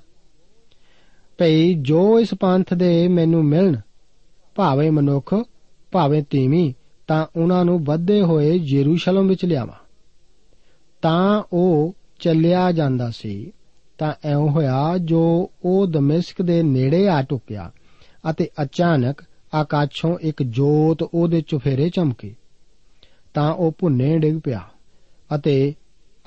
ਭਈ 1.38 1.74
ਜੋ 1.74 2.20
ਇਸ 2.20 2.28
ਪੰਥ 2.40 2.74
ਦੇ 2.74 3.08
ਮੈਨੂੰ 3.08 3.44
ਮਿਲਣ, 3.44 3.76
ਭਾਵੇਂ 4.54 4.92
ਮਨੁੱਖ, 4.92 5.34
ਭਾਵੇਂ 5.92 6.22
ਤੀਵੀਂ, 6.30 6.72
ਤਾਂ 7.08 7.26
ਉਹਨਾਂ 7.36 7.64
ਨੂੰ 7.64 7.84
ਵੱਧੇ 7.84 8.22
ਹੋਏ 8.22 8.54
ਯਰੂਸ਼ਲਮ 8.54 9.28
ਵਿੱਚ 9.28 9.44
ਲਿਆਵਾਂ। 9.44 9.86
ਤਾਂ 11.02 11.42
ਉਹ 11.52 11.94
ਚੱਲਿਆ 12.18 12.72
ਜਾਂਦਾ 12.72 13.10
ਸੀ। 13.10 13.52
ਤਾਂ 13.98 14.14
ਐਉਂ 14.24 14.48
ਹੋਇਆ 14.50 14.98
ਜੋ 14.98 15.50
ਉਹ 15.64 15.86
ਦਮਿਸ਼ਕ 15.86 16.42
ਦੇ 16.42 16.62
ਨੇੜੇ 16.62 17.08
ਆ 17.08 17.22
ਟੁਕਿਆ 17.22 17.70
ਅਤੇ 18.30 18.48
ਅਚਾਨਕ 18.62 19.24
ਆਕਾਸ਼ੋਂ 19.54 20.18
ਇੱਕ 20.20 20.42
ਜੋਤ 20.42 21.02
ਉਹਦੇ 21.02 21.40
ਚੁਫੇਰੇ 21.40 21.88
ਚਮਕੀ। 21.90 22.34
ਤਾਂ 23.34 23.54
ਉਹ 23.54 23.72
ਭੁੰਨੇ 23.78 24.18
ਡਿੱਗ 24.18 24.38
ਪਿਆ 24.44 24.60
ਅਤੇ 25.34 25.74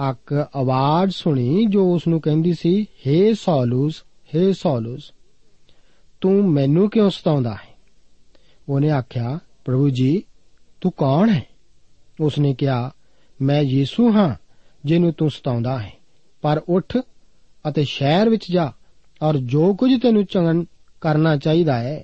ਇੱਕ 0.10 0.48
ਆਵਾਜ਼ 0.56 1.12
ਸੁਣੀ 1.12 1.66
ਜੋ 1.66 1.94
ਉਸ 1.96 2.08
ਨੂੰ 2.08 2.22
ਕਹਿੰਦੀ 2.22 2.54
ਸੀ 2.54 2.86
हे 3.08 3.36
ਸੌਲੂਸ 3.36 4.04
हे 4.36 4.54
ਸੌਲੂਸ, 4.54 5.12
ਤੂੰ 6.22 6.52
ਮੈਨੂੰ 6.52 6.90
ਕਿਉਂ 6.90 7.10
ਸਤਾਉਂਦਾ 7.10 7.54
ਹੈ? 7.54 7.78
ਉਹਨੇ 8.70 8.90
ਆਖਿਆ, 8.90 9.40
ਪ੍ਰਭੂ 9.66 9.90
ਜੀ, 9.90 10.24
ਤੂੰ 10.82 10.92
ਕੌਣ 10.92 11.30
ਹੈ? 11.30 11.46
ਉਸਨੇ 12.20 12.54
ਕਿਹਾ, 12.54 12.92
ਮੈਂ 13.42 13.62
ਯੀਸੂ 13.62 14.12
ਹਾਂ, 14.12 14.36
ਜਿਹਨੂੰ 14.86 15.14
ਤੂੰ 15.14 15.30
ਸਤਾਉਂਦਾ 15.30 15.80
ਹੈ, 15.80 15.94
ਪਰ 16.42 16.62
ਉੱਠ 16.70 16.98
ਅਤੇ 17.69 17.84
ਸ਼ਹਿਰ 17.84 18.30
ਵਿੱਚ 18.30 18.52
ਜਾ 18.52 18.71
ਔਰ 19.21 19.38
ਜੋ 19.38 19.74
ਕੁਝ 19.74 20.02
ਤੈਨੂੰ 20.02 20.26
ਚੰਗਨ 20.26 20.65
ਕਰਨਾ 21.02 21.38
ਚਾਹੀਦਾ 21.38 21.80
ਹੈ, 21.80 22.04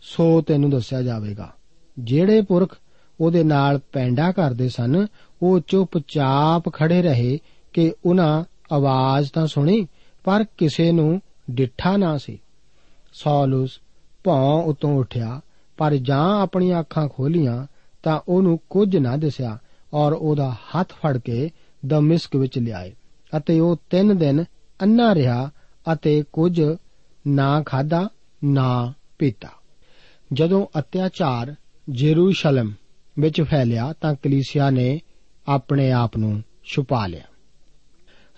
ਸੋ 0.00 0.40
ਤੈਨੂੰ 0.40 0.70
ਦੱਸਿਆ 0.70 1.02
ਜਾਵੇਗਾ। 1.02 1.52
ਜਿਹੜੇ 1.98 2.40
ਪੁਰਖ 2.40 2.76
ਉਹਦੇ 3.20 3.44
ਨਾਲ 3.44 3.80
ਪੈਂਡਾ 3.92 4.32
ਕਰਦੇ 4.32 4.68
ਸਨ, 4.68 5.06
ਉਹ 5.42 5.60
ਚੁੱਪਚਾਪ 5.66 6.72
ਖੜੇ 6.72 7.02
ਰਹੇ 7.02 7.38
ਕਿ 7.72 7.92
ਉਹਨਾਂ 8.04 8.44
ਆਵਾਜ਼ 8.72 9.32
ਤਾਂ 9.32 9.46
ਸੁਣੀ, 9.46 9.86
ਪਰ 10.24 10.44
ਕਿਸੇ 10.58 10.92
ਨੂੰ 10.92 11.20
ਡਿੱਠਾ 11.50 11.96
ਨਾ 11.96 12.18
ਸੀ। 12.18 12.38
ਸੌਲਸ 13.12 13.70
ਭੌਂ 14.24 14.62
ਉਤੋਂ 14.62 14.98
ਉੱਠਿਆ, 14.98 15.40
ਪਰ 15.76 15.96
ਜਾਂ 15.96 16.40
ਆਪਣੀਆਂ 16.40 16.80
ਅੱਖਾਂ 16.80 17.08
ਖੋਲੀਆਂ 17.08 17.66
ਤਾਂ 18.02 18.20
ਉਹਨੂੰ 18.28 18.60
ਕੁਝ 18.70 18.96
ਨਾ 18.96 19.16
ਦਿਸਿਆ 19.16 19.58
ਔਰ 19.94 20.12
ਉਹਦਾ 20.12 20.50
ਹੱਥ 20.50 20.92
ਫੜ 20.92 21.18
ਕੇ 21.18 21.50
ਦਮਿਸਕ 21.86 22.36
ਵਿੱਚ 22.36 22.58
ਲਿਆਏ 22.58 22.92
ਅਤੇ 23.36 23.60
ਉਹ 23.60 23.76
3 23.90 24.14
ਦਿਨ 24.14 24.44
ਅੰਨਾ 24.82 25.14
ਰਿਹਾ 25.14 25.50
ਅਤੇ 25.92 26.24
ਕੁਝ 26.32 26.62
ਨਾ 27.26 27.62
ਖਾਦਾ 27.62 28.08
ਨਾ 28.44 28.92
ਪੀਤਾ। 29.18 29.48
ਜਦੋਂ 30.32 30.66
ਅਤਿਆਚਾਰ 30.78 31.54
ਜੇਰੂਸ਼ਲਮ 31.88 32.72
ਵਿੱਚ 33.18 33.42
ਫੈਲਿਆ 33.42 33.92
ਤਾਂ 33.92 34.14
ਕਲੀਸਿਆ 34.14 34.70
ਨੇ 34.70 35.00
ਆਪਣੇ 35.48 35.92
ਆਪ 35.92 36.16
ਨੂੰ 36.16 36.42
ਛੁਪਾ 36.64 37.06
ਲਿਆ। 37.06 37.22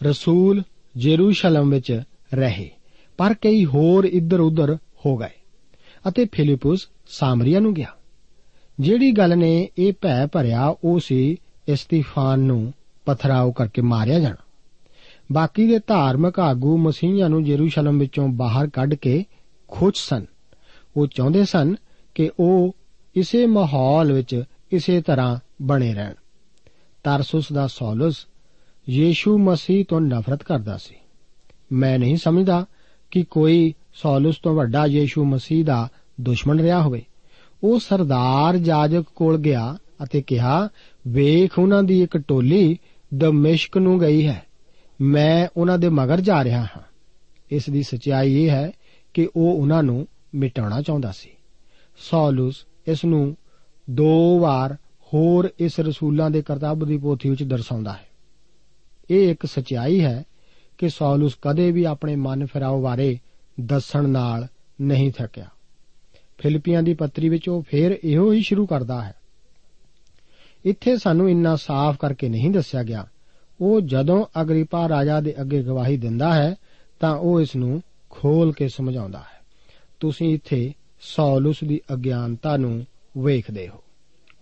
ਰਸੂਲ 0.03 0.63
ਜੇਰੂਸ਼ਲਮ 0.97 1.71
ਵਿੱਚ 1.71 2.03
ਰਹੇ, 2.35 2.71
ਪਰ 3.17 3.35
ਕਈ 3.35 3.65
ਹੋਰ 3.65 4.05
ਇੱਧਰ-ਉੱਧਰ 4.05 4.77
ਹੋ 5.07 5.17
ਗਏ 5.17 5.41
ਅਤੇ 6.09 6.27
ਫਿਲਿਪਸ 6.33 6.89
ਸਾਮਰੀਆ 7.07 7.61
ਨੂੰ 7.61 7.75
ਗਿਆ। 7.75 7.95
ਜਿਹੜੀ 8.81 9.11
ਗੱਲ 9.11 9.39
ਨੇ 9.39 9.71
ਇਹ 9.79 9.93
ਭੈ 10.01 10.27
ਭਰਿਆ, 10.27 10.75
ਉਹ 10.85 11.01
ਸੀ 11.01 11.37
ਇਸਤੀਫਾਨ 11.69 12.41
ਨੂੰ 12.41 12.75
ਪਥਰਾਓ 13.05 13.53
ਕਰਕੇ 13.53 13.83
ਮਾਰਿਆ 13.83 14.21
ਜਾਣਾ। 14.21 14.48
ਬਾਕੀ 15.33 15.67
ਦੇ 15.67 15.79
ਧਾਰਮਿਕ 15.87 16.39
ਆਗੂ 16.39 16.79
ਮਸੀਹਾਂ 16.79 17.29
ਨੂੰ 17.29 17.45
ਜੇਰੂਸ਼ਲਮ 17.45 17.99
ਵਿੱਚੋਂ 17.99 18.29
ਬਾਹਰ 18.29 18.69
ਕੱਢ 18.69 18.95
ਕੇ 18.95 19.25
ਖੋਜ 19.69 19.93
ਸਨ। 19.97 20.25
ਉਹ 20.97 21.07
ਚਾਹੁੰਦੇ 21.07 21.45
ਸਨ 21.45 21.75
ਕਿ 22.15 22.31
ਉਹ 22.41 22.77
ਇਸੇ 23.17 23.47
ਮਾਹੌਲ 23.47 24.13
ਵਿੱਚ 24.13 24.43
ਇਸੇ 24.73 25.03
ਤਰ੍ਹਾਂ 25.03 25.37
ਬਣੇ 25.63 25.95
ਰਹਿਣ। 25.95 26.13
ਤਰਸੁਸ 27.05 27.53
ਦਾ 27.53 27.67
ਸੌਲਸ 27.67 28.27
ਯੀਸ਼ੂ 28.89 29.39
ਮਸੀਹ 29.39 29.85
ਤੋਂ 29.89 30.01
ਨਫ਼ਰਤ 30.01 30.43
ਕਰਦਾ 30.43 30.77
ਸੀ। 30.77 30.95
ਮੈਂ 31.73 31.99
ਨਹੀਂ 31.99 32.17
ਸਮਝਦਾ 32.17 32.67
ਕਿ 33.11 33.25
ਕੋਈ 33.31 33.75
ਸੌਲਸ 33.95 34.37
ਤੋਂ 34.37 34.55
ਵੱਡਾ 34.55 34.87
ਯੀਸ਼ੂ 34.87 35.25
ਮਸੀਹ 35.25 35.65
ਦਾ 35.65 35.89
ਦੁਸ਼ਮਣ 36.21 36.59
ਰਿਹਾ 36.59 36.83
ਹੋਵੇ। 36.83 37.05
ਉਹ 37.65 37.81
ਸਰਦਾਰ 37.81 38.57
ਜਾਜਕ 38.57 39.05
ਕੋਲ 39.17 39.39
ਗਿਆ 39.39 39.79
ਅਤੇ 40.05 40.23
ਕਿਹਾ, 40.23 40.69
ਵੇਖ, 41.09 41.59
ਉਹਨਾਂ 41.59 41.83
ਦੀ 41.83 42.03
ਇੱਕ 42.03 42.17
ਟੋਲੀ 42.17 42.79
ਦਮਿਸ਼ਕ 43.15 43.79
ਨੂੰ 43.79 44.01
ਗਈ 44.01 44.27
ਹੈ। 44.27 44.48
ਮੈਂ 45.01 45.49
ਉਹਨਾਂ 45.57 45.79
ਦੇ 45.79 45.89
ਮਗਰ 45.89 46.21
ਜਾ 46.21 46.45
ਰਿਹਾ 46.45 46.63
ਹਾਂ। 46.63 46.83
ਇਸ 47.51 47.71
ਦੀ 47.71 47.83
ਸਚਾਈ 47.83 48.35
ਇਹ 48.35 48.51
ਹੈ 48.51 48.73
ਕਿ 49.15 49.29
ਉਹ 49.37 49.55
ਉਹਨਾਂ 49.55 49.83
ਨੂੰ 49.83 50.09
ਮਿਟਾਉਣਾ 50.35 50.83
ਚਾਹੁੰਦਾ 50.83 51.13
ਸੀ। 51.13 51.31
ਸੌਲਸ 51.97 52.55
ਇਸ 52.89 53.05
ਨੂੰ 53.05 53.37
ਦੋ 53.91 54.39
ਵਾਰ 54.39 54.75
ਹੋਰ 55.15 55.51
ਇਸ 55.59 55.81
ਰਸੂਲਾਂ 55.81 56.31
ਦੇ 56.31 56.43
ਕਰਤੱਵ 56.43 56.87
ਦੀ 56.87 56.99
ਪੋਥੀ 56.99 57.31
ਵਿੱਚ 57.31 57.43
ਦਰਸਾਉਂਦਾ 57.43 57.93
ਹੈ। 57.93 58.09
ਇਹ 59.11 59.31
ਇੱਕ 59.31 59.47
ਸਚਾਈ 59.47 60.05
ਹੈ 60.05 60.25
ਕਿ 60.79 60.89
ਸੌਲਸ 60.89 61.33
ਕਦੇ 61.43 61.73
ਵੀ 61.73 61.85
ਆਪਣੇ 61.85 62.17
ਮਨ 62.17 62.47
ਫਿਰਾਓ 62.47 62.83
ਬਾਰੇ 62.83 63.19
ਦੱਸਣ 63.61 64.09
ਨਾਲ 64.09 64.47
ਨਹੀਂ 64.81 65.13
ਥੱਕਿਆ। 65.13 65.47
ਫਿਲੀਪੀਆਂ 66.39 66.83
ਦੀ 66.83 66.95
ਪੱਤਰੀ 66.95 67.29
ਵਿੱਚ 67.29 67.49
ਉਹ 67.49 67.63
ਫੇਰ 67.63 67.99
ਇਹੋ 68.05 68.33
ਹੀ 68.33 68.43
ਸ਼ੁਰੂ 68.43 68.67
ਕਰਦਾ 68.67 69.05
ਹੈ। 69.05 69.15
ਇੱਥੇ 70.65 70.97
ਸਾਨੂੰ 70.97 71.31
ਇੰਨਾ 71.31 71.57
ਸਾਫ਼ 71.57 71.99
ਕਰਕੇ 71.99 72.29
ਨਹੀਂ 72.29 72.51
ਦੱਸਿਆ 72.51 72.83
ਗਿਆ 72.83 73.07
ਉਹ 73.61 73.81
ਜਦੋਂ 73.81 74.27
ਅਗਰੀਪਾ 74.41 74.89
ਰਾਜਾ 74.89 75.21
ਦੇ 75.21 75.35
ਅੱਗੇ 75.41 75.63
ਗਵਾਹੀ 75.63 75.97
ਦਿੰਦਾ 75.97 76.35
ਹੈ, 76.35 76.55
ਤਾਂ 77.01 77.17
ਉਹ 77.17 77.41
ਇਸ 77.41 77.57
ਨੂੰ 77.57 77.83
ਖੋਲ 78.11 78.53
ਕੇ 78.53 78.69
ਸਮਝਾਉਂਦਾ 78.69 79.19
ਹੈ। 79.19 79.39
ਤੁਸੀਂ 80.01 80.35
ਇੱਥੇ 80.35 80.73
ਸੌਲਸ 81.01 81.57
ਦੀ 81.65 81.81
ਅਗਿਆਨਤਾ 81.95 82.57
ਨੂੰ 82.57 82.87
ਵੇਖਦੇ 83.19 83.69
ਹੋ। 83.69 83.83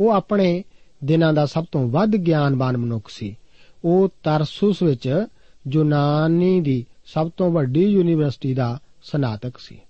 ਉਹ 0.01 0.11
ਆਪਣੇ 0.11 0.65
ਦਿਨਾਂ 1.05 1.33
ਦਾ 1.33 1.47
ਸਭ 1.47 1.65
ਤੋਂ 1.73 1.89
ਵੱਧ 1.89 2.17
ਗਿਆਨਵਾਨ 2.17 2.77
ਮਨੁੱਖ 2.77 3.11
ਸੀ। 3.11 3.37
ਉਹ 3.85 4.09
ਤਰਸੁਸ 4.09 4.83
ਵਿੱਚ 4.83 5.27
ਯੂਨਾਨੀ 5.73 6.61
ਦੀ 6.61 6.87
ਸਭ 7.07 7.31
ਤੋਂ 7.37 7.51
ਵੱਡੀ 7.51 7.87
ਯੂਨੀਵਰਸਿਟੀ 7.87 8.55
ਦਾ 8.55 8.79
ਸਨਾਤਕ 9.03 9.59
ਸੀ। 9.59 9.81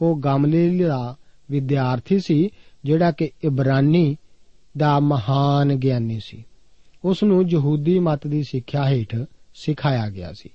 ਉਹ 0.00 0.20
ਗਮਲੀਲ 0.24 0.88
ਦਾ 0.88 1.16
ਵਿਦਿਆਰਥੀ 1.50 2.18
ਸੀ, 2.18 2.50
ਜਿਹੜਾ 2.84 3.10
ਕਿ 3.10 3.30
ਇਬਰਾਨੀ 3.44 4.16
ਦਾ 4.76 5.00
ਮਹਾਨ 5.00 5.74
ਗਿਆਨੀ 5.74 6.20
ਸੀ। 6.24 6.44
ਉਸ 7.04 7.22
ਨੂੰ 7.22 7.48
ਯਹੂਦੀ 7.50 7.98
ਮਤ 7.98 8.26
ਦੀ 8.26 8.42
ਸਿੱਖਿਆ 8.42 8.88
ਹੇਠ 8.88 9.16
ਸਿਖਾਇਆ 9.54 10.10
ਗਿਆ 10.10 10.32
ਸੀ। 10.32 10.50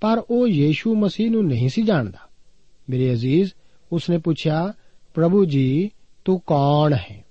ਪਰ 0.00 0.22
ਉਹ 0.30 0.48
ਯੀਸ਼ੂ 0.48 0.94
ਮਸੀਹ 0.94 1.30
ਨੂੰ 1.30 1.46
ਨਹੀਂ 1.46 1.68
ਸੀ 1.68 1.82
ਜਾਣਦਾ। 1.82 2.18
ਮੇਰੇ 2.90 3.12
ਅਜ਼ੀਜ਼, 3.12 3.52
ਉਸਨੇ 3.92 4.18
ਪੁੱਛਿਆ, 4.18 4.72
ਪ੍ਰਭੂ 5.14 5.44
ਜੀ, 5.44 5.90
ਤੂੰ 6.24 6.40
ਕੌਣ 6.40 6.94
ਹੈ? 6.94 7.24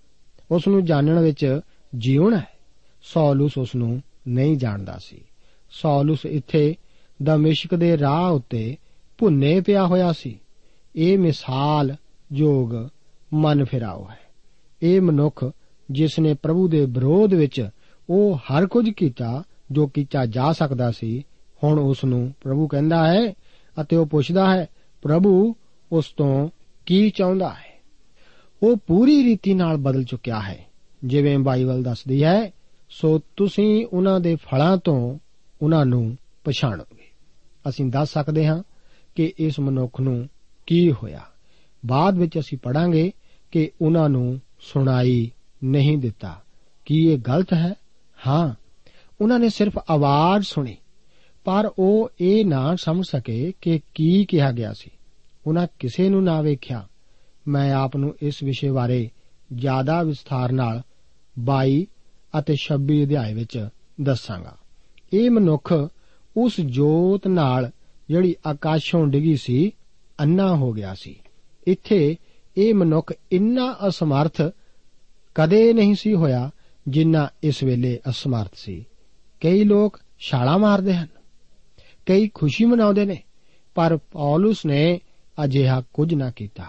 ਉਸ 0.52 0.68
ਨੂੰ 0.68 0.86
ਜਾਣਨ 0.86 1.20
ਵਿੱਚ 1.20 1.60
ਜੀਵਨ 1.98 2.34
ਹੈ? 2.34 2.48
ਸੌਲੂਸ 3.04 3.58
ਉਸ 3.58 3.76
ਨੂੰ 3.76 4.02
ਨਹੀਂ 4.28 4.58
ਜਾਣਦਾ 4.58 4.98
ਸੀ। 5.02 5.22
ਸੌਲੂਸ 5.72 6.26
ਇੱਥੇ 6.26 6.76
ਦਮਿਸ਼ਕ 7.24 7.76
ਦੇ 7.76 7.98
ਰਾਹ 7.98 8.32
ਉੱਤੇ 8.32 8.78
ਭੁੰਨੇ 9.18 9.62
ਪਿਆ 9.62 9.86
ਹੋਇਆ 9.86 10.12
ਸੀ। 10.12 10.40
ਇਹ 10.96 11.18
ਮਿਸਾਲ 11.18 11.96
ਯੋਗ 12.34 12.88
ਮਨ 13.34 13.66
ਫਿਰਾਓ 13.66 14.08
ਹੈ। 14.10 14.20
ਇਹ 14.84 15.02
ਮਨੁੱਖ 15.02 15.52
ਜਿਸ 15.92 16.20
ਨੇ 16.20 16.34
ਪ੍ਰਭੂ 16.34 16.68
ਦੇ 16.68 16.86
ਵਿਰੋਧ 16.86 17.34
ਵਿੱਚ 17.34 17.70
ਉਹ 18.10 18.38
ਹਰ 18.38 18.68
ਕੁਝ 18.68 18.90
ਕੀਤਾ 18.90 19.44
ਜੋ 19.72 19.88
ਕੀਤਾ 19.88 20.26
ਜਾ 20.26 20.54
ਸਕਦਾ 20.54 20.92
ਸੀ। 20.92 21.24
ਹੁਣ 21.64 21.80
ਉਸ 21.80 22.04
ਨੂੰ 22.06 22.34
ਪ੍ਰਭੂ 22.42 22.68
ਕਹਿੰਦਾ 22.68 23.14
ਹੈ 23.14 23.34
ਅਤੇ 23.82 23.96
ਉਹ 23.96 24.06
ਪੁੱਛਦਾ 24.06 24.56
ਹੈ, 24.56 24.68
ਪ੍ਰਭੂ, 25.02 25.56
ਉਸ 25.92 26.06
ਤੋਂ 26.18 26.50
ਕੀ 26.86 27.10
ਚਾਹੁੰਦਾ 27.10 27.50
ਹੈ? 27.50 27.82
ਉਹ 28.64 28.78
ਪੂਰੀ 28.78 29.24
ਰੀਤੀ 29.24 29.54
ਨਾਲ 29.54 29.78
ਬਦਲ 29.78 30.04
ਚੁੱਕਿਆ 30.04 30.40
ਹੈ। 30.40 30.66
ਜਿਵੇਂ 31.04 31.40
ਬਾਈਬਲ 31.40 31.84
ਦੱਸਦੀ 31.84 32.24
ਹੈ, 32.24 32.52
ਸੋ 32.90 33.22
ਤੁਸੀਂ 33.36 33.86
ਉਹਨਾਂ 33.94 34.20
ਦੇ 34.20 34.36
ਫਲਾਂ 34.36 34.78
ਤੋਂ 34.78 35.20
ਉਹਨਾਂ 35.62 35.86
ਨੂੰ 35.86 36.18
ਪਛਾਣੋਗੇ। 36.44 37.08
ਅਸੀਂ 37.70 37.86
ਦੱਸ 37.86 38.14
ਸਕਦੇ 38.14 38.48
ਹਾਂ 38.48 38.64
ਕਿ 39.16 39.34
ਇਸ 39.40 39.60
ਮਨੁੱਖ 39.60 40.02
ਨੂੰ 40.02 40.30
ਕੀ 40.66 40.92
ਹੋਇਆ। 40.92 41.22
ਬਾਅਦ 41.86 42.18
ਵਿੱਚ 42.18 42.40
ਅਸੀਂ 42.40 42.58
ਪੜਾਂਗੇ 42.58 43.12
ਕਿ 43.52 43.72
ਉਹਨਾਂ 43.82 44.10
ਨੂੰ 44.10 44.42
ਸੁਣਾਈ 44.60 45.32
ਨਹੀਂ 45.64 45.98
ਦਿੱਤਾ। 45.98 46.42
ਕੀ 46.86 47.12
ਇਹ 47.12 47.18
ਗਲਤ 47.18 47.54
ਹੈ? 47.54 47.74
ਹਾਂ, 48.28 48.54
ਉਹਨਾਂ 49.22 49.40
ਨੇ 49.40 49.50
ਸਿਰਫ 49.50 49.80
ਆਵਾਜ਼ 49.90 50.46
ਸੁਣੀ, 50.46 50.78
ਪਰ 51.46 51.72
ਉਹ 51.80 52.10
ਇਹ 52.22 52.46
ਨਾ 52.46 52.76
ਸਮਝ 52.76 53.06
ਸਕੇ 53.06 53.54
ਕਿ 53.62 53.80
ਕੀ 53.94 54.26
ਕਿਹਾ 54.26 54.52
ਗਿਆ 54.52 54.74
ਸੀ। 54.74 54.92
ਉਹਨਾਂ 55.48 55.68
ਕਿਸੇ 55.80 56.10
ਨੂੰ 56.10 56.24
ਨਾ 56.24 56.42
ਵੇਖਿਆ। 56.42 56.88
ਮੈਂ 57.48 57.74
ਆਪ 57.74 57.98
ਨੂੰ 57.98 58.16
ਇਸ 58.22 58.44
ਵਿਸ਼ੇ 58.44 58.72
ਬਾਰੇ 58.72 59.10
ਜ਼ਿਆਦਾ 59.56 60.04
ਵਿਸਥਾਰ 60.04 60.52
ਨਾਲ 60.52 60.82
22 61.40 61.86
ਅਤੇ 62.40 62.56
26 62.56 63.04
ਅਧਿਆਏ 63.04 63.34
ਵਿੱਚ 63.34 63.70
ਦੱਸਾਂਗਾ। 64.02 64.58
ਇਹ 65.14 65.32
ਮਨੁੱਖ 65.32 65.74
ਉਸ 66.38 66.62
ਜੋਤ 66.62 67.28
ਨਾਲ 67.28 67.72
ਜਿਹੜੀ 68.10 68.36
ਆਕਾਸ਼ੋਂ 68.46 69.08
ਡਿੱਗੀ 69.08 69.38
ਸੀ 69.38 69.72
ਅੰਨਾ 70.20 70.56
ਹੋ 70.56 70.74
ਗਿਆ 70.74 70.94
ਸੀ। 70.94 71.20
ਇੱਥੇ 71.68 72.16
ਇਹ 72.58 72.74
ਮਨੁੱਖ 72.74 73.14
ਇੰਨਾ 73.32 73.76
ਅਸਮਰਥ 73.88 74.42
ਕਦੇ 75.36 75.74
ਨਹੀਂ 75.74 75.96
ਸੀ 75.96 76.14
ਹੋਇਆ 76.14 76.52
ਜਿੰਨਾ 76.88 77.30
ਇਸ 77.44 77.64
ਵੇਲੇ 77.64 78.00
ਅਸਮਰਥ 78.10 78.52
ਸੀ। 78.54 78.86
ਕਈ 79.42 79.64
ਲੋਕ 79.64 80.00
ਛਾਲਾ 80.20 80.58
ਮਾਰਦੇ 80.58 80.96
ਹਨ, 80.96 81.08
ਕਈ 82.06 82.30
ਖੁਸ਼ੀ 82.34 82.66
ਮਨਾਉਂਦੇ 82.66 83.06
ਨੇ, 83.06 83.24
ਪਰ 83.76 83.98
ਪੌਲਸ 83.98 84.66
ਨੇ 84.66 85.00
ਅਜਿਹਾ 85.44 85.84
ਕੁਝ 85.94 86.14
ਨਾ 86.14 86.32
ਕੀਤਾ। 86.32 86.66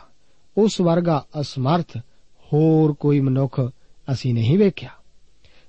ਉਸ 0.59 0.81
ਵਰਗਾ 0.81 1.27
ਅਸਮਰਥ 1.41 1.99
ਹੋਰ 2.53 2.93
ਕੋਈ 2.93 3.21
ਮਨੁੱਖ 3.21 3.61
ਅਸੀਂ 4.13 4.35
ਨਹੀਂ 4.35 4.59
ਵੇਖਿਆ। 4.59 4.91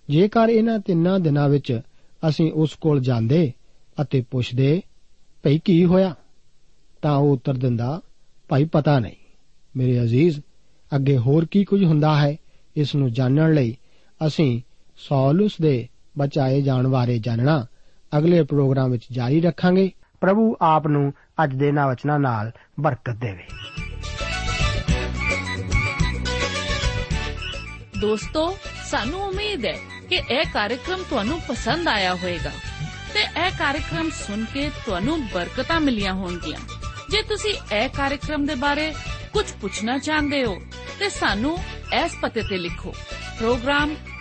ਜੇਕਰ 0.10 0.50
ਇਹਨਾਂ 0.50 0.80
ਤਿੰਨਾਂ 0.80 1.20
ਦਿਨਾਂ 1.20 1.50
ਵਿੱਚ 1.50 1.82
ਅਸੀਂ 2.30 2.52
ਉਸ 2.52 2.74
ਕੋਲ 2.74 3.00
ਜਾਂਦੇ 3.00 3.54
ਅਤੇ 4.02 4.24
ਪੁੱਛਦੇ, 4.32 4.82
ਭਈ 5.44 5.60
ਕੀ 5.60 5.86
ਹੋਇਆ? 5.86 6.16
ਤਾਂ 7.02 7.18
ਉਹ 7.18 7.34
ਉੱਤਰ 7.34 7.54
ਦਿੰਦਾ, 7.54 8.02
ਭਾਈ 8.50 8.66
ਪਤਾ 8.66 9.00
ਨਹੀਂ। 9.00 9.16
ਮੇਰੇ 9.78 10.02
ਅਜ਼ੀਜ਼, 10.02 10.40
ਅੱਗੇ 10.96 11.18
ਹੋਰ 11.18 11.46
ਕੀ 11.46 11.64
ਕੁਝ 11.64 11.84
ਹੁੰਦਾ 11.84 12.22
ਹੈ? 12.22 12.38
ਇਸ 12.76 12.96
ਨੂੰ 12.96 13.12
ਜਾਣਨ 13.14 13.54
ਲਈ 13.54 13.78
ਅਸੀਂ 14.28 14.62
ਸੌਲਸ 14.98 15.52
ਦੇ 15.62 15.88
ਬਚਾਏ 16.18 16.62
ਜਾਣ 16.62 16.88
ਬਾਰੇ 16.88 17.20
ਜਾਣਨਾ। 17.20 17.66
ਅਗਲੇ 18.18 18.44
ਪ੍ਰੋਗਰਾਮ 18.44 18.92
ਵਿੱਚ 18.92 19.04
ਜਾਰੀ 19.12 19.42
ਰੱਖਾਂਗੇ। 19.42 19.92
ਪ੍ਰਭੂ 20.22 20.56
ਆਪ 20.62 20.88
ਨੂੰ 20.88 21.14
ਅੱਜ 21.44 21.56
ਦੇ 21.56 21.72
ਨਾ 21.72 21.88
ਵਚਨਾਂ 21.88 22.20
ਨਾਲ 22.20 22.52
ਬਰਕਤ 22.80 23.14
ਦੇਵੇ। 23.14 23.48
ਦੋਸਤੋ, 28.02 28.58
ਸਾਨੂੰ 28.90 29.22
ਉਮੀਦ 29.22 29.66
ਹੈ 29.66 29.78
ਕਿ 30.10 30.16
ਇਹ 30.16 30.46
ਕਾਰਜਕ੍ਰਮ 30.54 31.04
ਤੁਹਾਨੂੰ 31.10 31.42
ਪਸੰਦ 31.48 31.88
ਆਇਆ 31.88 32.16
ਹੋਵੇਗਾ 32.16 32.52
ਤੇ 33.14 33.20
ਇਹ 33.20 33.52
ਕਾਰਜਕ੍ਰਮ 33.60 34.10
ਸੁਣ 34.10 34.46
ਕੇ 34.54 34.70
ਤੁਹਾਨੂੰ 34.86 35.28
ਬਰਕਤਾਂ 35.28 35.80
ਮਿਲੀਆਂ 35.80 36.14
ਹੋਣਗੀਆਂ। 36.14 36.60
ਜੇ 37.10 37.22
ਤੁਸੀਂ 37.22 37.76
ਇਹ 37.76 37.90
ਕਾਰਜਕ੍ਰਮ 37.90 38.46
ਦੇ 38.46 38.56
ਬਾਰੇ 38.56 38.94
ਕੁਝ 39.34 39.46
ਪੁੱਛਣਾ 39.62 39.98
ਚਾਹੁੰਦੇ 39.98 40.46
ਹੋ, 40.46 40.56
ਤੇ 41.00 41.10
ਸਾਨੂੰ 41.10 41.58
ਇਸ 42.06 42.12
ਪਤੇ 42.22 42.42
ਤੇ 42.42 42.58
ਲਿਖੋ। 42.58 42.94
Programme 43.38 43.96